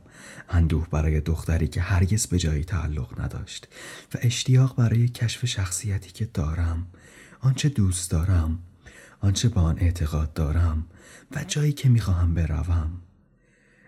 [0.50, 3.68] اندوه برای دختری که هرگز به جایی تعلق نداشت
[4.14, 6.88] و اشتیاق برای کشف شخصیتی که دارم
[7.40, 8.60] آنچه دوست دارم
[9.20, 10.86] آنچه با آن اعتقاد دارم
[11.32, 13.02] و جایی که می‌خواهم بروم.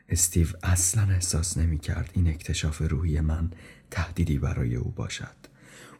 [0.09, 3.51] استیو اصلا احساس نمی کرد این اکتشاف روحی من
[3.91, 5.35] تهدیدی برای او باشد.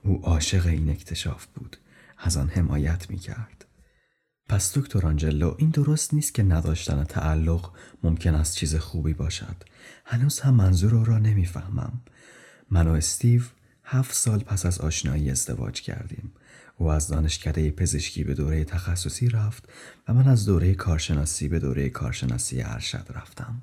[0.04, 1.78] او عاشق این اکتشاف بود.
[2.18, 3.61] از آن حمایت می کرد
[4.52, 7.72] پس دکتر آنجلو این درست نیست که نداشتن تعلق
[8.04, 9.56] ممکن است چیز خوبی باشد.
[10.06, 12.02] هنوز هم منظور او را نمی‌فهمم.
[12.70, 13.42] من و استیو
[13.84, 16.32] هفت سال پس از آشنایی ازدواج کردیم.
[16.78, 19.70] او از دانشکده پزشکی به دوره تخصصی رفت
[20.08, 23.62] و من از دوره کارشناسی به دوره کارشناسی ارشد رفتم.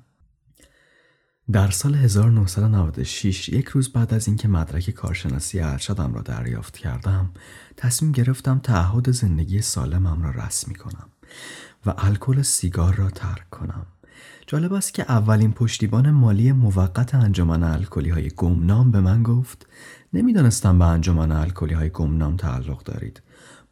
[1.51, 7.29] در سال 1996 یک روز بعد از اینکه مدرک کارشناسی ارشدم را دریافت کردم
[7.77, 11.09] تصمیم گرفتم تعهد زندگی سالمم را رسمی کنم
[11.85, 13.85] و الکل سیگار را ترک کنم.
[14.47, 19.67] جالب است که اولین پشتیبان مالی موقت انجمن الکلی های گمنام به من گفت
[20.13, 23.21] نمی‌دانستم به انجمن الکلی های گمنام تعلق دارید.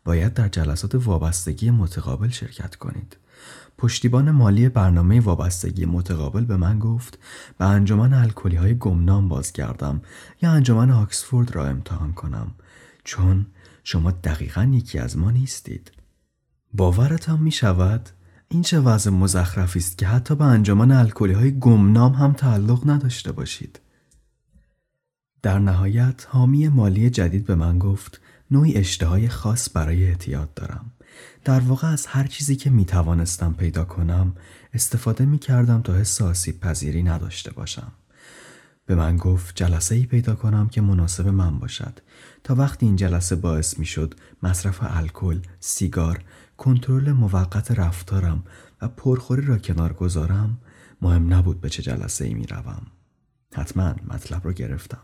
[0.06, 3.18] باید در جلسات وابستگی متقابل شرکت کنید.
[3.78, 7.20] پشتیبان مالی برنامه وابستگی متقابل به من گفت
[7.58, 10.02] به انجمن الکلی های گمنام بازگردم
[10.42, 12.52] یا انجمن آکسفورد را امتحان کنم
[13.04, 13.46] چون
[13.84, 15.92] شما دقیقا یکی از ما نیستید.
[16.74, 18.10] باورتان می شود
[18.50, 23.32] این چه وضع مزخرفی است که حتی به انجمن الکلی های گمنام هم تعلق نداشته
[23.32, 23.80] باشید.
[25.42, 30.92] در نهایت حامی مالی جدید به من گفت نوعی اشتهای خاص برای اعتیاد دارم.
[31.43, 34.36] در واقع از هر چیزی که می توانستم پیدا کنم
[34.73, 37.91] استفاده می کردم تا حس آسیب پذیری نداشته باشم.
[38.86, 41.99] به من گفت جلسه ای پیدا کنم که مناسب من باشد
[42.43, 46.23] تا وقتی این جلسه باعث می شد مصرف الکل، سیگار،
[46.58, 48.43] کنترل موقت رفتارم
[48.82, 50.58] و پرخوری را کنار گذارم
[51.02, 52.87] مهم نبود به چه جلسه ای می روم.
[53.54, 55.02] حتما مطلب رو گرفتم.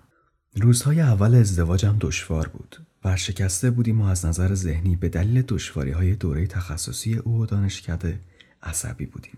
[0.56, 2.86] روزهای اول ازدواجم دشوار بود.
[3.04, 8.20] ورشکسته بودیم و از نظر ذهنی به دلیل دشواری های دوره تخصصی او و دانشکده
[8.64, 9.38] عصبی بودیم.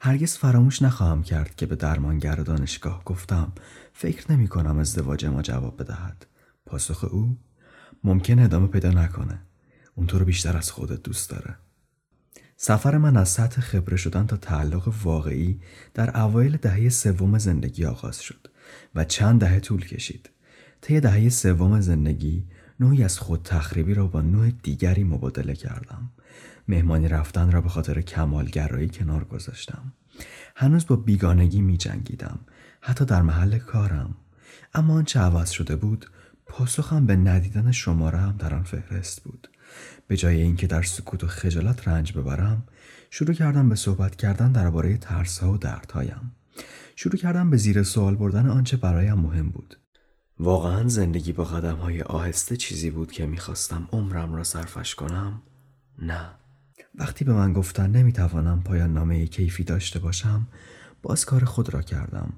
[0.00, 3.52] هرگز فراموش نخواهم کرد که به درمانگر دانشگاه گفتم
[3.92, 6.26] فکر نمی کنم ازدواج ما جواب بدهد.
[6.66, 7.36] پاسخ او
[8.04, 9.38] ممکن ادامه پیدا نکنه.
[9.94, 11.56] اون تو رو بیشتر از خودت دوست داره.
[12.56, 15.60] سفر من از سطح خبره شدن تا تعلق واقعی
[15.94, 18.48] در اوایل دهه سوم زندگی آغاز شد
[18.94, 20.30] و چند دهه طول کشید.
[20.80, 22.44] طی دهه سوم زندگی
[22.80, 26.10] نوعی از خود تخریبی را با نوع دیگری مبادله کردم.
[26.68, 29.92] مهمانی رفتن را به خاطر کمالگرایی کنار گذاشتم.
[30.56, 32.38] هنوز با بیگانگی می جنگیدم.
[32.80, 34.14] حتی در محل کارم.
[34.74, 36.06] اما آنچه عوض شده بود
[36.46, 39.48] پاسخم به ندیدن شماره هم در آن فهرست بود.
[40.06, 42.62] به جای اینکه در سکوت و خجالت رنج ببرم
[43.10, 46.32] شروع کردم به صحبت کردن درباره ترسها و دردهایم.
[46.96, 49.76] شروع کردم به زیر سوال بردن آنچه برایم مهم بود.
[50.42, 55.42] واقعا زندگی با قدم های آهسته چیزی بود که می‌خواستم عمرم را صرفش کنم؟
[55.98, 56.30] نه.
[56.94, 60.46] وقتی به من گفتن نمی‌توانم پایان نامه کیفی داشته باشم
[61.02, 62.32] باز کار خود را کردم.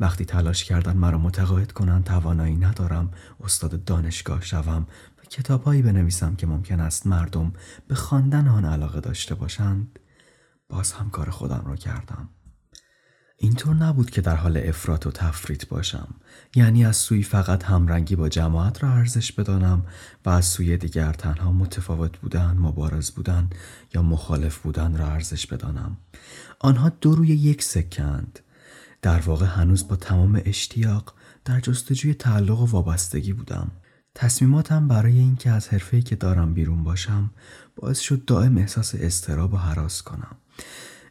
[0.00, 4.86] وقتی تلاش کردن مرا متقاعد کنند توانایی ندارم استاد دانشگاه شوم
[5.18, 7.52] و کتابهایی بنویسم که ممکن است مردم
[7.88, 9.98] به خواندن آن علاقه داشته باشند
[10.68, 12.28] باز هم کار خودم را کردم.
[13.40, 16.14] اینطور نبود که در حال افراط و تفریط باشم.
[16.54, 19.86] یعنی از سوی فقط همرنگی با جماعت را ارزش بدانم
[20.24, 23.50] و از سوی دیگر تنها متفاوت بودن مبارز بودن
[23.94, 25.96] یا مخالف بودن را ارزش بدانم.
[26.58, 28.40] آنها دو روی یک سکند.
[29.02, 31.14] در واقع هنوز با تمام اشتیاق
[31.44, 33.70] در جستجوی تعلق و وابستگی بودم.
[34.14, 37.30] تصمیماتم برای اینکه از حرفه‌ای که دارم بیرون باشم
[37.76, 40.36] باعث شد دائم احساس استراب و حراس کنم.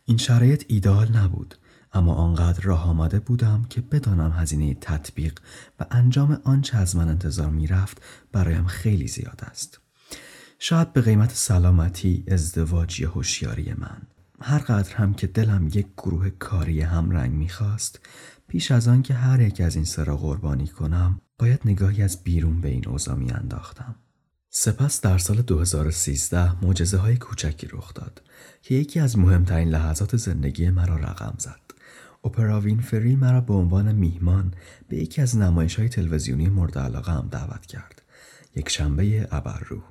[0.06, 1.56] این شرایط ایدال نبود.
[1.94, 5.40] اما آنقدر راه آمده بودم که بدانم هزینه تطبیق
[5.80, 9.80] و انجام آنچه از من انتظار می‌رفت برایم خیلی زیاد است.
[10.60, 14.02] شاید به قیمت سلامتی ازدواج یا هوشیاری من.
[14.42, 18.00] هر قدر هم که دلم یک گروه کاری همرنگ می‌خواست
[18.48, 22.62] پیش از آن که هر یک از این سرا قربانی کنم باید نگاهی از بیرون
[22.62, 23.96] به این اوضاع انداختم
[24.50, 28.22] سپس در سال 2013 معجزه های کوچکی رخ داد
[28.62, 31.62] که یکی از مهمترین لحظات زندگی مرا رقم زد.
[32.24, 34.54] اپرا وینفری مرا به عنوان میهمان
[34.90, 38.02] به یکی از نمایش های تلویزیونی مورد علاقه هم دعوت کرد.
[38.56, 39.82] یک شنبه ابررو.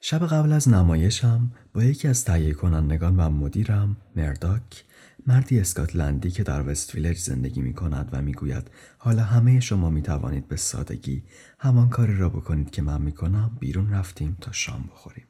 [0.00, 4.84] شب قبل از نمایشم با یکی از تهیه کنندگان و مدیرم مرداک
[5.26, 9.90] مردی اسکاتلندی که در وست ویلج زندگی می کند و می گوید حالا همه شما
[9.90, 11.22] می توانید به سادگی
[11.58, 15.24] همان کاری را بکنید که من می کنم بیرون رفتیم تا شام بخوریم.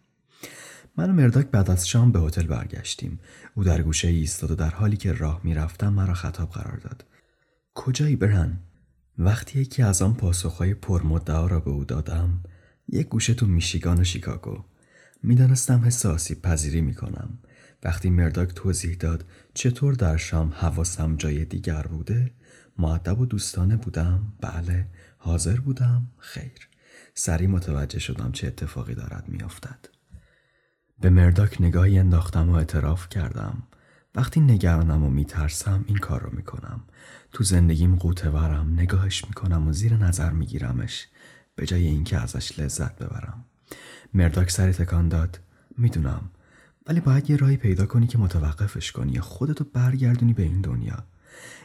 [0.99, 3.21] من و مرداک بعد از شام به هتل برگشتیم.
[3.55, 7.05] او در گوشه ایستاد و در حالی که راه می‌رفتم مرا خطاب قرار داد.
[7.75, 8.59] کجایی برن
[9.19, 12.43] وقتی یکی از آن پاسخهای پرمدعا را به او دادم
[12.89, 14.65] یک گوشه تو میشیگان و شیکاگو.
[15.23, 17.39] می‌دانستم حس آسیب پذیری می‌کنم.
[17.83, 19.25] وقتی مرداک توضیح داد
[19.55, 22.31] چطور در شام حواسم جای دیگر بوده
[22.79, 24.87] معدب و دوستانه بودم بله
[25.19, 26.69] حاضر بودم خیر.
[27.15, 29.96] سری متوجه شدم چه اتفاقی دارد میافتد.
[31.01, 33.63] به مرداک نگاهی انداختم و اعتراف کردم.
[34.15, 36.81] وقتی نگرانم و میترسم این کار رو می‌کنم.
[37.33, 41.09] تو زندگیم قوطه ورم نگاهش می‌کنم و زیر نظر میگیرمش.
[41.55, 43.45] به جای اینکه ازش لذت ببرم.
[44.15, 45.41] مرداک سری تکان داد.
[45.79, 46.31] می‌دونم.
[46.87, 51.05] ولی باید یه راهی پیدا کنی که متوقفش کنی یا خودتو برگردونی به این دنیا.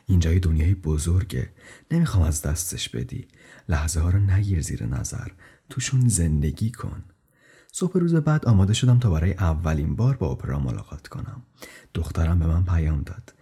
[0.05, 1.49] اینجای دنیای بزرگه.
[1.91, 3.27] نمی‌خوام از دستش بدی.
[3.69, 5.27] لحظه ها رو نگیر زیر نظر.
[5.69, 7.03] توشون زندگی کن.
[7.71, 11.41] صبح روز بعد آماده شدم تا برای اولین بار با اپرا ملاقات کنم.
[11.93, 13.33] دخترم به من پیام داد.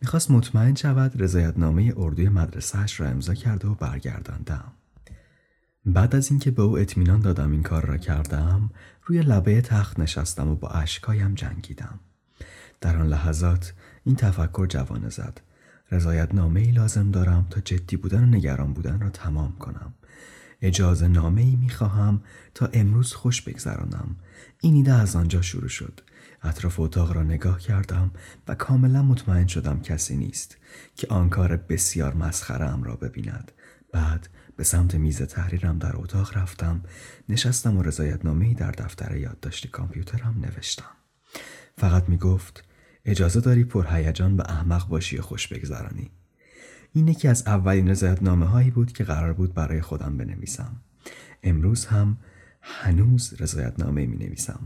[0.00, 4.72] می‌خواست مطمئن شود رضایتنامه اردوی مدرسهش را امضا کرده و برگرداندم.
[5.86, 8.70] بعد از اینکه به او اطمینان دادم این کار را کردم
[9.04, 12.00] روی لبه تخت نشستم و با اشکایم جنگیدم.
[12.80, 13.74] در آن لحظات
[14.04, 15.40] این تفکر جوانه زد.
[15.90, 19.94] رضایت نامه ای لازم دارم تا جدی بودن و نگران بودن را تمام کنم.
[20.62, 22.22] اجازه نامه ای می خواهم
[22.54, 24.16] تا امروز خوش بگذرانم.
[24.60, 26.00] این ایده از آنجا شروع شد.
[26.42, 28.10] اطراف اتاق را نگاه کردم
[28.48, 30.56] و کاملا مطمئن شدم کسی نیست
[30.96, 33.52] که آن کار بسیار مسخرم را ببیند.
[33.92, 36.82] بعد به سمت میز تحریرم در اتاق رفتم
[37.28, 40.96] نشستم و رضایت ای در دفتر یادداشتی کامپیوترم نوشتم.
[41.78, 42.64] فقط می گفت
[43.04, 46.10] اجازه داری پرهیجان و احمق باشی و خوش بگذرانی.
[46.96, 50.76] این یکی از اولین رضایتنامه هایی بود که قرار بود برای خودم بنویسم.
[51.42, 52.16] امروز هم
[52.60, 54.60] هنوز رضایتنامه می نویسم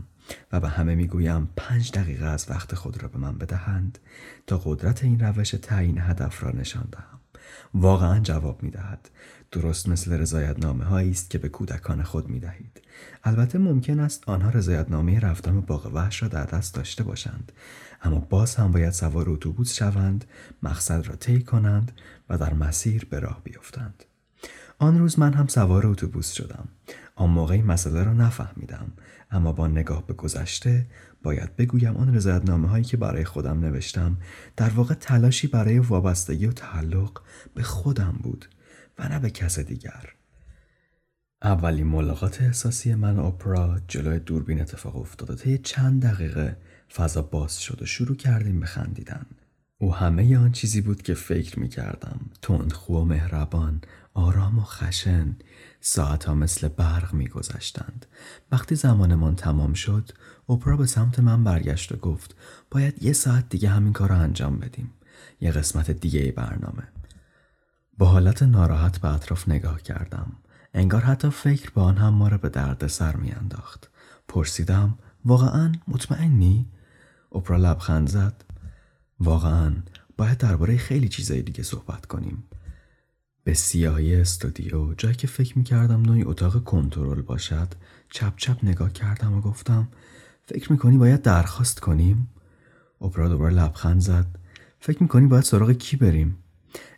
[0.51, 3.99] و به همه می گویم پنج دقیقه از وقت خود را به من بدهند
[4.47, 7.19] تا قدرت این روش تعیین هدف را نشان دهم.
[7.73, 9.09] واقعا جواب می دهد.
[9.51, 12.81] درست مثل رضایتنامه هایی است که به کودکان خود می دهید.
[13.23, 17.51] البته ممکن است آنها رضایتنامه رفتن به باغ وحش را در دست داشته باشند
[18.03, 20.25] اما باز هم باید سوار اتوبوس شوند
[20.63, 21.91] مقصد را طی کنند
[22.31, 24.03] و در مسیر به راه بیفتند.
[24.79, 26.67] آن روز من هم سوار اتوبوس شدم.
[27.15, 28.91] آن موقع مسئله را نفهمیدم.
[29.31, 30.87] اما با نگاه به گذشته
[31.23, 34.17] باید بگویم آن رضایتنامه هایی که برای خودم نوشتم
[34.57, 37.21] در واقع تلاشی برای وابستگی و تعلق
[37.53, 38.45] به خودم بود
[38.99, 40.09] و نه به کس دیگر.
[41.43, 46.57] اولین ملاقات احساسی من و اپرا جلوی دوربین اتفاق افتاد و چند دقیقه
[46.93, 49.25] فضا باز شد و شروع کردیم به خندیدن.
[49.81, 53.81] او همه آن چیزی بود که فکر می کردم تندخو و مهربان
[54.13, 55.35] آرام و خشن
[55.79, 58.05] ساعتها مثل برق می گذشتند.
[58.51, 60.11] وقتی زمانمان تمام شد
[60.49, 62.35] اپرا به سمت من برگشت و گفت
[62.71, 64.93] باید یه ساعت دیگه همین کار رو انجام بدیم
[65.41, 66.83] یه قسمت دیگه برنامه
[67.97, 70.31] با حالت ناراحت به اطراف نگاه کردم
[70.73, 73.89] انگار حتی فکر به آن هم ما را به درد سر می انداخت.
[74.27, 76.67] پرسیدم واقعا مطمئنی؟
[77.35, 78.43] اپرا لبخند زد
[79.21, 79.73] واقعا
[80.17, 82.43] باید درباره خیلی چیزای دیگه صحبت کنیم.
[83.43, 87.67] به سیاهی استودیو جایی که فکر می کردم نوعی اتاق کنترل باشد
[88.09, 89.87] چپ چپ نگاه کردم و گفتم
[90.43, 92.29] فکر می‌کنی باید درخواست کنیم؟
[93.01, 94.25] اپرا دوباره لبخند زد.
[94.79, 96.37] فکر می‌کنی باید سراغ کی بریم؟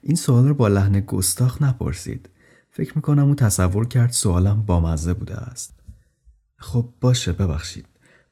[0.02, 2.30] این سوال رو با لحن گستاخ نپرسید.
[2.72, 5.80] فکر می‌کنم او تصور کرد سوالم بامزه بوده است.
[6.58, 7.86] خب باشه ببخشید.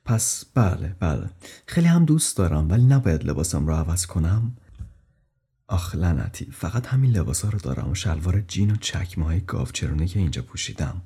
[0.05, 1.29] پس بله بله.
[1.65, 4.57] خیلی هم دوست دارم ولی نباید لباسم رو عوض کنم.
[5.67, 10.19] آخ لنتی فقط همین لباسا رو دارم و شلوار جین و چکمه های گاوچرونه که
[10.19, 11.01] اینجا پوشیدم.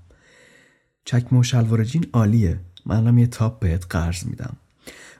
[1.05, 2.59] چکمه و شلوار جین عالیه.
[2.85, 4.57] منم یه تاپ بهت قرض میدم.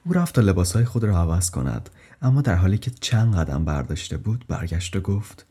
[0.04, 1.90] او رفت تا لباسهای خود را عوض کند.
[2.22, 5.46] اما در حالی که چند قدم برداشته بود برگشت و گفت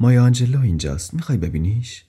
[0.00, 1.14] مایا آنجلو اینجاست.
[1.14, 2.04] می‌خوای ببینیش؟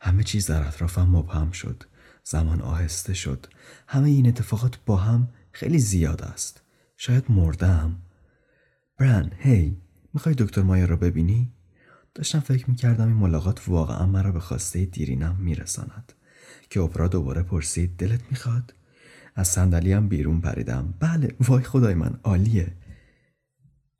[0.00, 1.84] همه چیز در اطرافم مبهم شد.
[2.24, 3.46] زمان آهسته شد.
[3.86, 6.62] همه این اتفاقات با هم خیلی زیاد است.
[6.96, 7.96] شاید مردم.
[8.98, 9.76] برن هی
[10.14, 11.52] می‌خوای دکتر مایا را ببینی؟
[12.14, 16.12] داشتم فکر می‌کردم این ملاقات واقعا مرا به خواسته دیرینم میرساند.
[16.70, 18.74] که اپرا دوباره پرسید دلت می‌خواد؟
[19.34, 20.94] از صندلیام بیرون پریدم.
[21.00, 22.76] بله وای خدای من عالیه.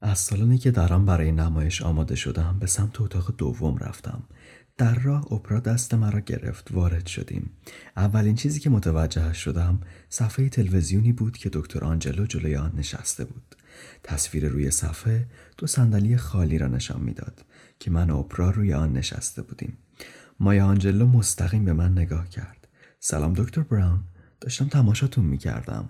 [0.01, 4.23] از سالنی که در برای نمایش آماده شدم به سمت اتاق دوم رفتم.
[4.81, 7.51] در راه اپرا دست مرا گرفت وارد شدیم.
[7.97, 13.57] اولین چیزی که متوجه شدم صفحه تلویزیونی بود که دکتر آنجلو جلوی آن نشسته بود.
[14.03, 15.27] تصویر روی صفحه
[15.59, 17.45] دو صندلی خالی را نشان می‌داد
[17.79, 19.79] که من و اپرا روی آن نشسته بودیم.
[20.41, 22.69] مایا آنجلو مستقیم به من نگاه کرد.
[23.01, 24.01] سلام دکتر براون
[24.41, 25.89] داشتم تماشاتون می‌کردم.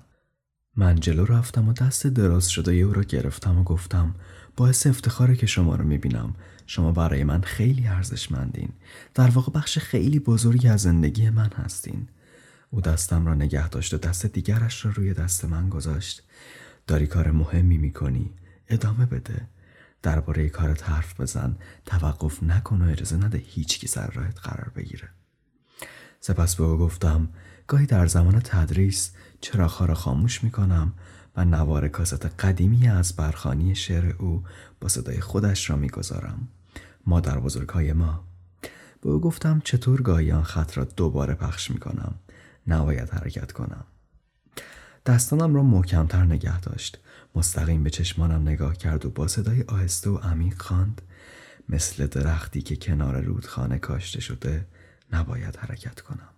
[0.76, 4.14] من جلو رفتم و دست دراز شده او را گرفتم و گفتم
[4.56, 6.34] باعث افتخاره که شما رو می‌بینم.
[6.70, 8.72] شما برای من خیلی ارزشمندین.
[9.14, 12.08] در واقع بخش خیلی بزرگی از زندگی من هستین.
[12.70, 16.22] او دستم را نگه داشت و دست دیگرش را روی دست من گذاشت.
[16.86, 18.30] داری کار مهمی می‌کنی.
[18.68, 19.48] ادامه بده.
[20.02, 21.56] درباره کارت حرف بزن.
[21.86, 25.08] توقف نکن و اجازه نده هیچکی سر راهت قرار بگیره.
[26.20, 27.28] سپس به او گفتم
[27.66, 30.92] گاهی در زمان تدریس چراغها را خاموش می‌کنم؟
[31.36, 34.44] و نوار کاست قدیمی از برخانی شعر او
[34.80, 36.48] با صدای خودش را می‌گذارم.
[37.10, 38.24] مادر بزرگهای ما.
[39.02, 42.14] به او گفتم چطور گاهی آن خط را دوباره پخش می‌کنم
[42.66, 43.84] نباید حرکت کنم.
[45.06, 46.98] دستانم را محکمتر نگه داشت.
[47.34, 51.02] مستقیم به چشمانم نگاه کرد و با صدای آهسته و عمیق خواند.
[51.68, 54.66] مثل درختی که کنار رودخانه کاشته شده
[55.12, 56.28] نباید حرکت کنم.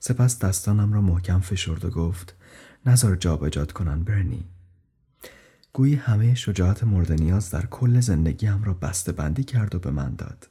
[0.00, 2.34] سپس دستانم را محکم فشرد و گفت
[2.86, 4.44] نظر جابجات کنن برنی.
[5.76, 10.14] گویی همه شجاعت مورد نیاز در کل زندگیم را بسته بندی کرد و به من
[10.14, 10.48] داد.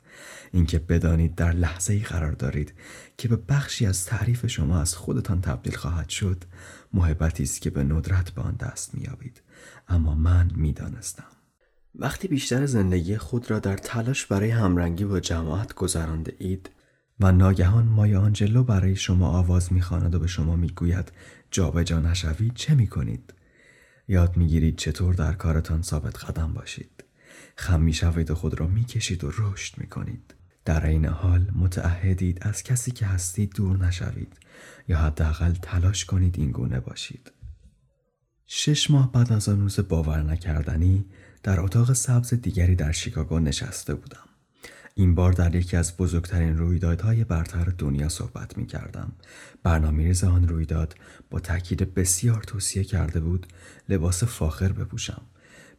[0.51, 2.73] اینکه بدانید در لحظه ای قرار دارید
[3.17, 6.43] که به بخشی از تعریف شما از خودتان تبدیل خواهد شد
[6.93, 9.41] محبتی است که به ندرت به آن دست میابید
[9.87, 11.31] اما من می‌دانستم.
[11.95, 16.69] وقتی بیشتر زندگی خود را در تلاش برای همرنگی با جماعت گذرانده اید
[17.19, 21.11] و ناگهان مایا آنجلو برای شما آواز می‌خواند و به شما می‌گوید
[21.51, 23.33] جابجا نشوید چه می‌کنید؟
[24.07, 27.03] یاد می‌گیرید چطور در کارتان ثابت قدم باشید.
[27.55, 30.33] خم می‌شوید و خود را می‌کشید و رشد می‌کنید.
[30.65, 34.33] در این حال متعهدید از کسی که هستید دور نشوید
[34.87, 37.31] یا حداقل تلاش کنید این گونه باشید.
[38.45, 41.05] شش ماه بعد از آن روز باور نکردنی
[41.43, 44.29] در اتاق سبز دیگری در شیکاگو نشسته بودم.
[44.97, 49.11] این بار در یکی از بزرگترین رویدادهای برتر دنیا صحبت می کردم.
[49.63, 50.95] برنامه آن رویداد
[51.29, 53.47] با تاکید بسیار توصیه کرده بود
[53.89, 55.21] لباس فاخر بپوشم.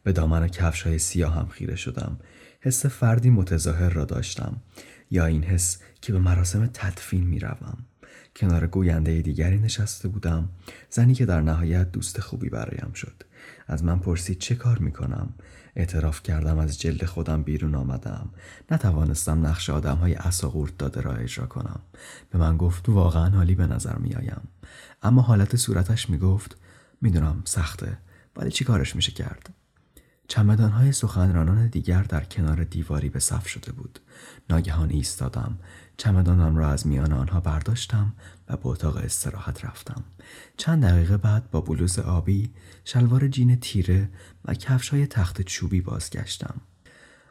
[0.03, 2.17] به دامن کفش های سیاه هم خیره شدم.
[2.61, 4.61] حس فردی متظاهر را داشتم
[5.11, 7.77] یا این حس که به مراسم تدفین می روم.
[8.35, 10.49] کنار گوینده دیگری نشسته بودم
[10.89, 13.23] زنی که در نهایت دوست خوبی برایم شد
[13.67, 15.33] از من پرسید چه کار می کنم
[15.77, 18.29] اعتراف کردم از جلد خودم بیرون آمدم
[18.71, 20.17] نتوانستم نقش آدم های
[20.77, 21.79] داده را اجرا کنم
[22.29, 24.41] به من گفت واقعا حالی به نظر می آیم.
[25.03, 26.57] اما حالت صورتش می گفت
[27.01, 27.97] می‌دونم سخته
[28.35, 29.49] ولی چی کارش میشه کرد
[30.27, 33.99] چمدانهای سخنرانان دیگر در کنار دیواری به صف شده بود.
[34.49, 35.59] ناگهان ایستادم.
[35.97, 38.13] چمدانم را از میان آنها برداشتم
[38.49, 40.03] و به اتاق استراحت رفتم.
[40.57, 42.53] چند دقیقه بعد با بلوز آبی،
[42.85, 44.09] شلوار جین تیره
[44.45, 46.61] و کفش های تخت چوبی بازگشتم.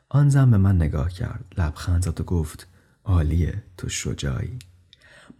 [0.09, 1.45] آن زن به من نگاه کرد.
[1.59, 2.69] لبخند زد و گفت
[3.05, 4.59] عالیه تو شجاعی.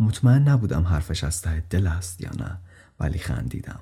[0.01, 2.59] مطمئن نبودم حرفش از ته دل است یا نه
[3.01, 3.81] ولی خندیدم.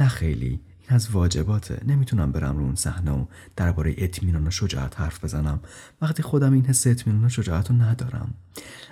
[0.00, 3.26] نه خیلی از واجباته نمی‌تونم برم رو اون صحنه و
[3.56, 5.60] درباره اطمینان و شجاعت حرف بزنم.
[6.02, 8.34] وقتی خودم این حس اطمینان و شجاعت رو ندارم.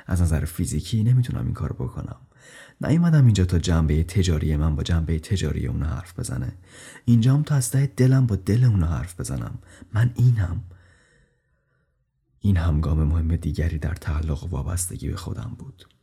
[0.07, 2.17] از نظر فیزیکی نمی‌تونم این کار بکنم.
[2.81, 6.53] نیومدم اینجا تا جنبه تجاری من با جنبه تجاری اون حرف بزنه.
[7.05, 9.59] اینجام تا از دلم با دل اون حرف بزنم.
[9.93, 10.63] من اینم.
[12.41, 15.94] این همگام مهم دیگری در تعلق و وابستگی به خودم بود.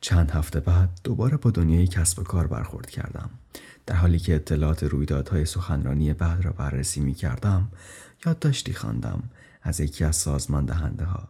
[0.00, 3.30] چند هفته بعد دوباره با دنیای کسب و کار برخورد کردم
[3.86, 7.68] در حالی که اطلاعات رویدادهای سخنرانی بعد را بررسی می کردم
[8.26, 9.22] یادداشتی خواندم
[9.62, 11.28] از یکی از سازمان دهنده ها.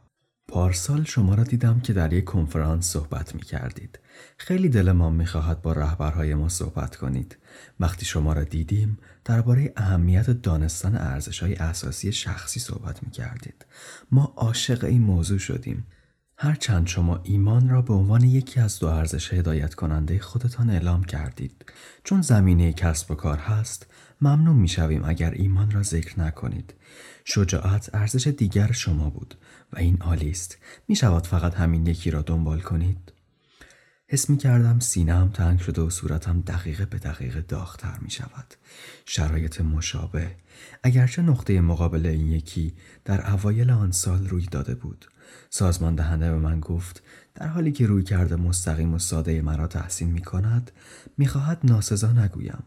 [0.49, 3.99] پارسال شما را دیدم که در یک کنفرانس صحبت می کردید.
[4.39, 7.39] خیلی دل ما می خواهد با رهبرهای ما صحبت کنید.
[7.81, 13.67] وقتی شما را دیدیم درباره اهمیت دانستن ارزش های اساسی شخصی صحبت می کردید.
[14.11, 15.87] ما عاشق این موضوع شدیم.
[16.39, 21.65] هرچند شما ایمان را به عنوان یکی از دو ارزش هدایت کننده خودتان اعلام کردید.
[22.05, 23.87] چون زمینه کسب و کار هست
[24.21, 26.75] ممنون می‌شویم اگر ایمان را ذکر نکنید.
[27.25, 29.35] شجاعت ارزش دیگر شما بود
[29.73, 30.59] و این عالی است.
[30.89, 33.13] می شود فقط همین یکی را دنبال کنید.
[34.09, 38.55] حس می کردم سینم تنگ شده و صورتم دقیقه به دقیقه داغتر می شود.
[39.07, 40.37] شرایط مشابه.
[40.83, 42.75] اگرچه نقطه مقابل این یکی
[43.05, 45.07] در اوایل آن سال روی داده بود
[45.51, 47.03] سازمان دهنده به من گفت
[47.35, 50.71] در حالی که روی کرده مستقیم و ساده مرا تحسین می کند
[51.19, 52.63] می خواهد ناسزا نگویم.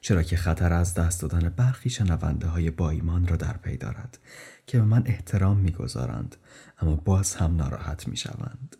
[0.00, 4.18] چرا که خطر از دست دادن برخی شنونده های با ایمان را در پی دارد
[4.66, 6.36] که به من احترام می‌گذارند
[6.80, 8.76] اما باز هم ناراحت می شوند.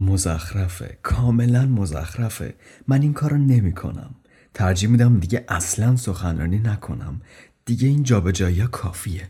[0.00, 2.54] مزخرفه کاملا مزخرفه.
[2.88, 4.14] من این کار را نمی کنم.
[4.54, 7.20] ترجیح میدم دیگه اصلا سخنرانی نکنم.
[7.64, 9.28] دیگه این جابجایی کافیه.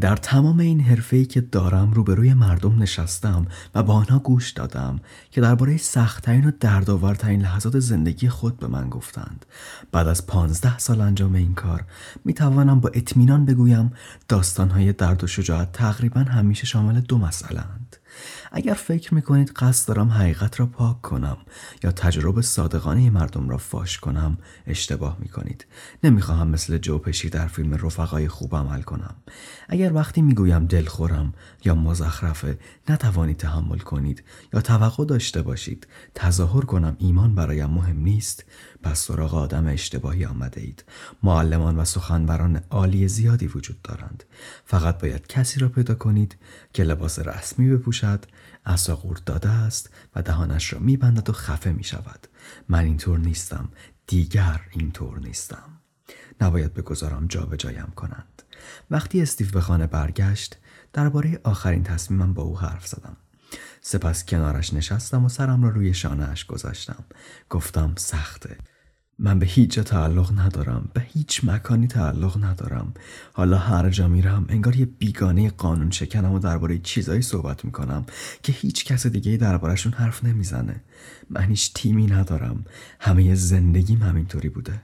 [0.00, 5.40] در تمام این حرفه‌ای که دارم روبروی مردم نشستم و با آنها گوش دادم که
[5.40, 9.46] درباره سختترین و دردآورترین لحظات زندگی خود به من گفتند.
[9.92, 11.84] بعد از پانزده سال انجام این کار
[12.24, 13.92] می توانم با اطمینان بگویم
[14.28, 17.62] داستانهای درد و شجاعت تقریبا همیشه شامل دو مسئله
[18.56, 21.36] اگر فکر می‌کنید قصد دارم حقیقت را پاک کنم
[21.84, 25.66] یا تجربه صادقانه مردم را فاش کنم اشتباه می‌کنید.
[26.04, 29.14] نمی‌خواهم مثل جوپشی در فیلم رفقای خوب عمل کنم.
[29.68, 31.32] اگر وقتی می‌گویم دلخورم
[31.64, 35.86] یا مزخرفه نتوانید تحمل کنید یا توقع داشته باشید.
[36.14, 38.44] تظاهر کنم ایمان برایم مهم نیست.
[38.82, 40.84] پس سراغ آدم اشتباهی آمده اید
[41.22, 44.24] معلمان و سخنوران عالی زیادی وجود دارند.
[44.64, 46.36] فقط باید کسی را پیدا کنید
[46.72, 48.24] که لباس رسمی بپوشد
[48.66, 52.26] اصا داده است و دهانش را میبندد و خفه می شود
[52.68, 53.68] من اینطور نیستم.
[54.06, 55.80] دیگر اینطور نیستم.
[56.40, 58.42] نباید بگذارم جابجایم کنند.
[58.90, 60.56] وقتی استیو به خانه برگشت
[60.92, 63.16] درباره آخرین تصمیمم با او حرف زدم.
[63.80, 67.04] سپس کنارش نشستم و سرم را روی شانهاش گذاشتم.
[67.50, 68.58] گفتم سخته.
[69.18, 72.94] من به هیچ جا تعلق ندارم به هیچ مکانی تعلق ندارم.
[73.32, 78.06] حالا هر جا میرم انگار یه بیگانه قانون شکنم و درباره چیزایی صحبت می‌کنم
[78.42, 80.82] که هیچ کس دیگه دربارهشون حرف نمی‌زنه.
[81.30, 82.64] من هیچ تیمی ندارم.
[83.00, 84.80] همه زندگیم همینطوری بوده.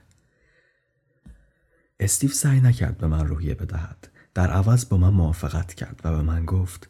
[1.99, 4.07] استیو سعی نکرد به من روحیه بدهد.
[4.33, 6.89] در عوض با من موافقت کرد و به من گفت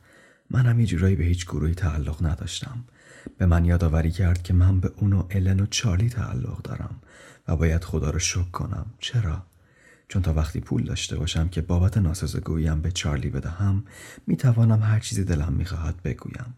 [0.49, 2.83] من هم یه جورایی به هیچ گروهی تعلق نداشتم.
[3.37, 6.95] به من یادآوری کرد که من به اون و الن و چارلی تعلق دارم.
[7.47, 8.85] و باید خدا رو شکر کنم.
[8.99, 9.45] چرا؟
[10.07, 13.83] چون تا وقتی پول داشته باشم که بابت ناسازگوییم به چارلی بدهم
[14.27, 16.55] می توانم هر چیزی دلم می‌خواهد بگویم.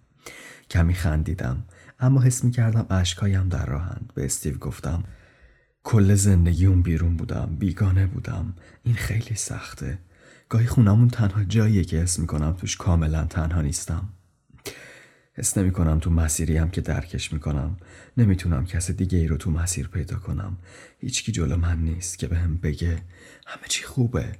[0.70, 1.64] کمی خندیدم
[2.00, 4.12] اما حس می کردم اشکایم در راهند.
[4.16, 5.04] به استیو گفتم
[5.84, 8.54] کل زندگی بیرون بودم بیگانه بودم.
[8.84, 10.00] این خیلی سخته.
[10.50, 14.10] گاهی خونمون تنها جاییه که حس می‌کنم توش کاملا تنها نیستم.
[15.38, 17.78] حس نمی کنم تو مسیریم که درکش می کنم
[18.18, 20.58] نمی‌تونم کس دیگه ای رو تو مسیر پیدا کنم.
[21.00, 23.02] هیچکی جلو من نیست که به هم بگه
[23.48, 24.32] همه چی خوبه.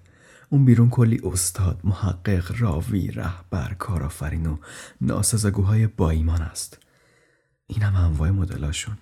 [0.50, 4.58] اون بیرون کلی استاد محقق راوی رهبر کارآفرین و
[5.02, 6.80] ناسزاگوهای با ایمان است.
[7.68, 8.98] اینم انواع مدلاشون.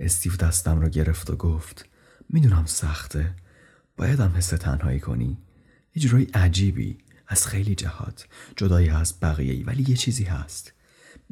[0.00, 1.88] استیو دستم رو گرفت و گفت
[2.28, 3.34] می‌دونم سخته.
[3.96, 5.38] بایدم حس تنهایی کنی.
[5.94, 6.98] یه جورایی عجیبی.
[7.26, 8.26] از خیلی جهات.
[8.56, 10.73] جدایی از بقیه ولی یه چیزی هست.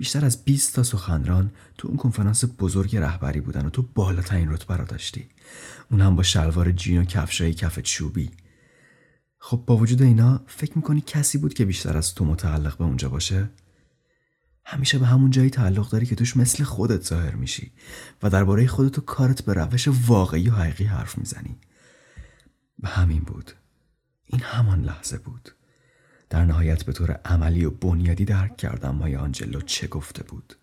[0.02, 4.76] بیشتر از 20 تا سخنران تو اون کنفرانس بزرگ رهبری بودن و تو بالاترین رتبه
[4.76, 5.28] را داشتی.
[5.90, 8.30] اون هم با شلوار جین و کفشای کف چوبی.
[9.38, 13.08] خب با وجود اینا فکر می‌کنی کسی بود که بیشتر از تو متعلق به اونجا
[13.08, 13.50] باشه؟
[14.64, 17.72] همیشه به همون جایی تعلق داری که توش مثل خودت ظاهر میشی
[18.22, 21.56] و درباره خودت و کارت به روش واقعی و حقیقی حرف می‌زنی.
[22.78, 23.52] به همین بود.
[24.26, 25.52] این همان لحظه بود.
[26.32, 30.56] در نهایت به طور عملی و بنیادی درک کردم مای آنجلو چه گفته بود.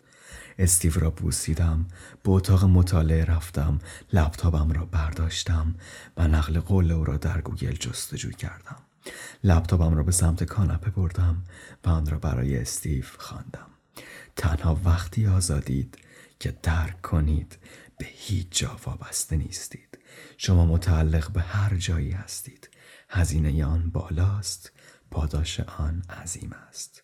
[0.58, 1.86] استیو را بوسیدم
[2.22, 3.78] به اتاق مطالعه رفتم
[4.12, 5.74] لپتاپم را برداشتم
[6.16, 8.76] و نقل قول او را در گوگل جستجو کردم.
[9.44, 11.42] لپتاپم را به سمت کاناپه بردم
[11.84, 13.66] و آن را برای استیو خواندم.
[14.36, 15.98] تنها وقتی آزادید
[16.40, 17.58] که درک کنید
[17.98, 19.98] به هیچ جا وابسته نیستید.
[20.36, 22.70] شما متعلق به هر جایی هستید.
[23.08, 24.72] هزینه آن بالاست
[25.10, 27.02] پاداش آن عظیم است.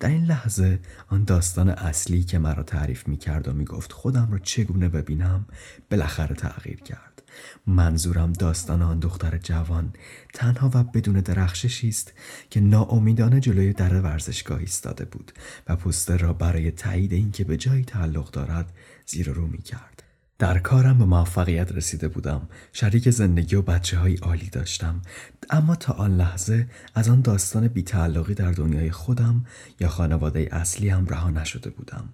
[0.00, 4.28] در این لحظه آن داستان اصلی که مرا تعریف می کرد و می گفت خودم
[4.32, 5.46] را چگونه ببینم
[5.90, 7.22] بالاخره تغییر کرد.
[7.66, 9.92] منظورم داستان آن دختر جوان
[10.34, 12.12] تنها و بدون درخششی است
[12.50, 15.32] که ناامیدانه جلوی در ورزشگاه ایستاده بود
[15.68, 18.72] و پوستر را برای تایید اینکه به جایی تعلق دارد
[19.06, 20.02] زیر رو می کرد
[20.42, 22.48] در کارم به موفقیت رسیده بودم.
[22.72, 25.02] شریک زندگی و بچه های عالی داشتم.
[25.50, 29.44] اما تا آن لحظه از آن داستان بیتعلقی در دنیای خودم
[29.80, 32.08] یا خانواده اصلی هم رها نشده بودم.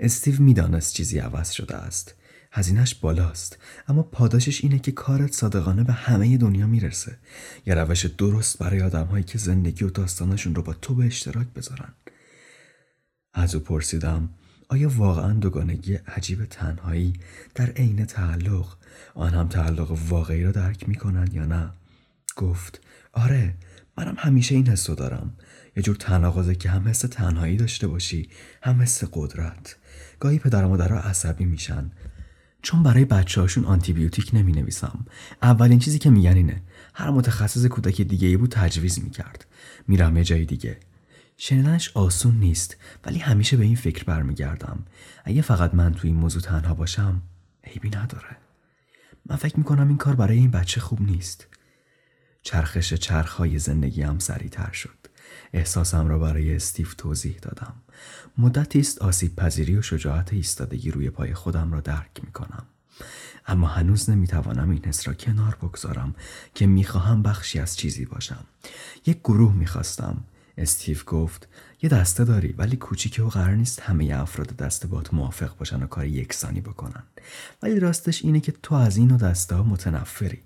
[0.00, 2.14] استیو می‌دانست چیزی عوض شده است.
[2.52, 3.58] هزینش بالاست.
[3.88, 7.18] اما پاداشش اینه که کارت صادقانه به همه دنیا می‌رسه.
[7.66, 11.94] یا روش درست برای آدمهایی که زندگی و داستانشون رو با تو به اشتراک بذارن.
[13.34, 14.28] از او پرسیدم
[14.72, 17.12] آیا واقعا دوگانگی عجیب تنهایی
[17.54, 18.76] در عین تعلق
[19.14, 21.70] آن هم تعلق واقعی را درک می‌کنن یا نه؟
[22.36, 22.80] گفت
[23.12, 23.54] آره
[23.98, 25.32] منم همیشه این حسو دارم.
[25.76, 28.28] یه جور تناقضه که هم حس تنهایی داشته باشی
[28.62, 29.76] هم حس قدرت.
[30.20, 31.90] گاهی پدر و مادرها عصبی میشن.
[32.62, 35.06] چون برای بچه هاشون آنتیبیوتیک نمی نویسم
[35.42, 36.62] اولین چیزی که میگن اینه
[36.94, 39.46] هر متخصص کودک دیگه ای بود تجویز می‌کرد.
[39.88, 40.76] میرم یه جای دیگه.
[41.36, 44.84] شنیدنش آسون نیست ولی همیشه به این فکر برمیگردم.
[45.24, 47.22] اگه فقط من توی این موضوع تنها باشم
[47.64, 48.36] عیبی نداره.
[49.26, 51.46] من فکر می‌کنم این کار برای این بچه خوب نیست.
[52.42, 54.98] چرخش چرخهای زندگی هم سریعتر شد.
[55.52, 57.74] احساسم را برای استیو توضیح دادم.
[58.38, 62.66] مدتی است آسیب پذیری و شجاعت ایستادگی روی پای خودم را درک می‌کنم.
[63.46, 66.14] اما هنوز نمی‌توانم این حس را کنار بگذارم
[66.54, 68.44] که می‌خواهم بخشی از چیزی باشم.
[69.06, 70.24] یک گروه می‌خواستم.
[70.58, 71.48] استیو گفت
[71.82, 75.86] یه دسته داری ولی کوچیکه و قرار نیست همه افراد دسته بات موافق باشن و
[75.86, 77.02] کار یکسانی بکنن.
[77.62, 80.42] ولی راستش اینه که تو از این و دسته ها متنفری.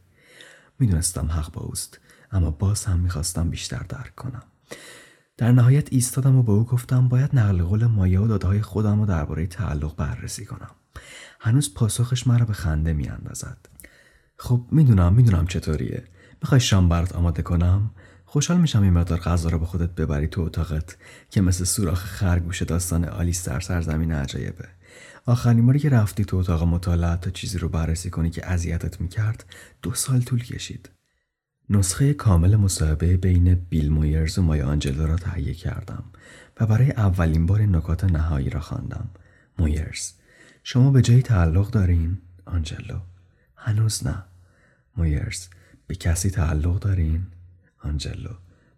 [0.79, 2.01] می‌دونستم حق با اوست
[2.33, 4.43] اما باز هم می‌خواستم بیشتر درک کنم.
[5.37, 9.01] در نهایت ایستادم و به او گفتم باید نقل قول مایه و داده های خودم
[9.01, 10.71] رو درباره تعلق بررسی کنم.
[11.41, 13.69] هنوز پاسخش مرا به خنده میاندازد.
[14.37, 16.05] خب می‌دونم می‌دونم چطوریه.
[16.43, 17.91] می‌خوای شام برات آماده کنم؟
[18.37, 20.97] خوشحال میشم این مقدار غذا رو به خودت ببری تو اتاقت
[21.30, 24.68] که مثل سوراخ خرگوش داستان آلیس در سرزمین عجایبه.
[25.26, 29.45] آخرین باری که رفتی تو اتاق مطالعه تا چیزی رو بررسی کنی که اذیتت می‌کرد
[29.82, 30.91] دو سال طول کشید.
[31.70, 36.05] نسخه کامل مصاحبه بین بیل مویرز و مایا آنجلو را تهیه کردم
[36.61, 39.11] و برای اولین بار نکات نهایی را خواندم.
[39.59, 40.12] مویرز
[40.62, 43.01] شما به جایی تعلق دارین؟ آنجلو
[43.57, 44.24] هنوز نه.
[44.97, 45.49] مویرز
[45.87, 47.26] به کسی تعلق دارین؟
[47.87, 48.30] آنجلو.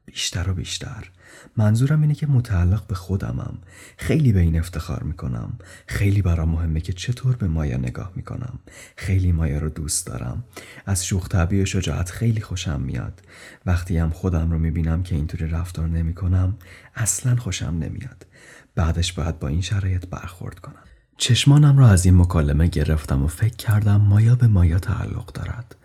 [0.06, 1.10] بیشتر و بیشتر.
[1.56, 3.58] منظورم اینه که متعلق به خودمم.
[3.96, 5.58] خیلی به این افتخار می‌کنم.
[5.86, 8.58] خیلی برام مهمه که چطور به مایا نگاه می‌کنم.
[8.96, 10.44] خیلی مایا رو دوست دارم.
[10.86, 13.22] از شوخ و شجاعت خیلی خوشم میاد.
[13.66, 16.56] وقتی هم خودم رو می‌بینم که اینطوری رفتار نمی‌کنم
[16.94, 18.26] اصلا خوشم نمیاد.
[18.74, 20.82] بعدش باید با این شرایط برخورد کنم.
[21.16, 25.76] چشمانم را از این مکالمه گرفتم و فکر کردم مایا به مایا تعلق دارد.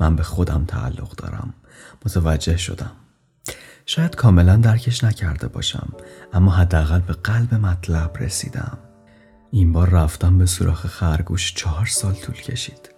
[0.00, 1.54] من به خودم تعلق دارم.
[2.06, 2.92] متوجه شدم.
[3.86, 5.92] شاید کاملا درکش نکرده باشم
[6.32, 8.78] اما حداقل به قلب مطلب رسیدم.
[9.50, 12.90] این بار رفتم به سوراخ خرگوش چهار سال طول کشید.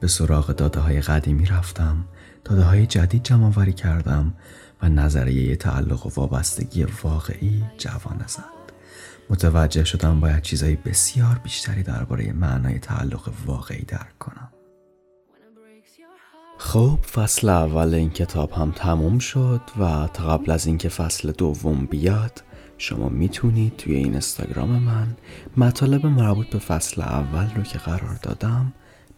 [0.00, 2.04] به سراغ داده های قدیمی رفتم
[2.44, 4.34] داده های جدید جمع کردم
[4.82, 8.58] و نظریه تعلق و وابستگی واقعی جوانه زد.
[9.30, 14.47] متوجه شدم باید چیزهای بسیار بیشتری درباره معنای تعلق واقعی درک کنم.
[16.58, 21.86] خب فصل اول این کتاب هم تموم شد و تا قبل از اینکه فصل دوم
[21.86, 22.42] بیاد
[22.78, 25.16] شما می‌تونید توی این اینستاگرام من
[25.56, 28.72] مطالب مربوط به فصل اول رو که قرار دادم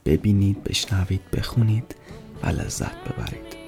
[0.04, 1.94] ببینید بشنوید بخونید
[2.42, 3.59] و لذت ببرید.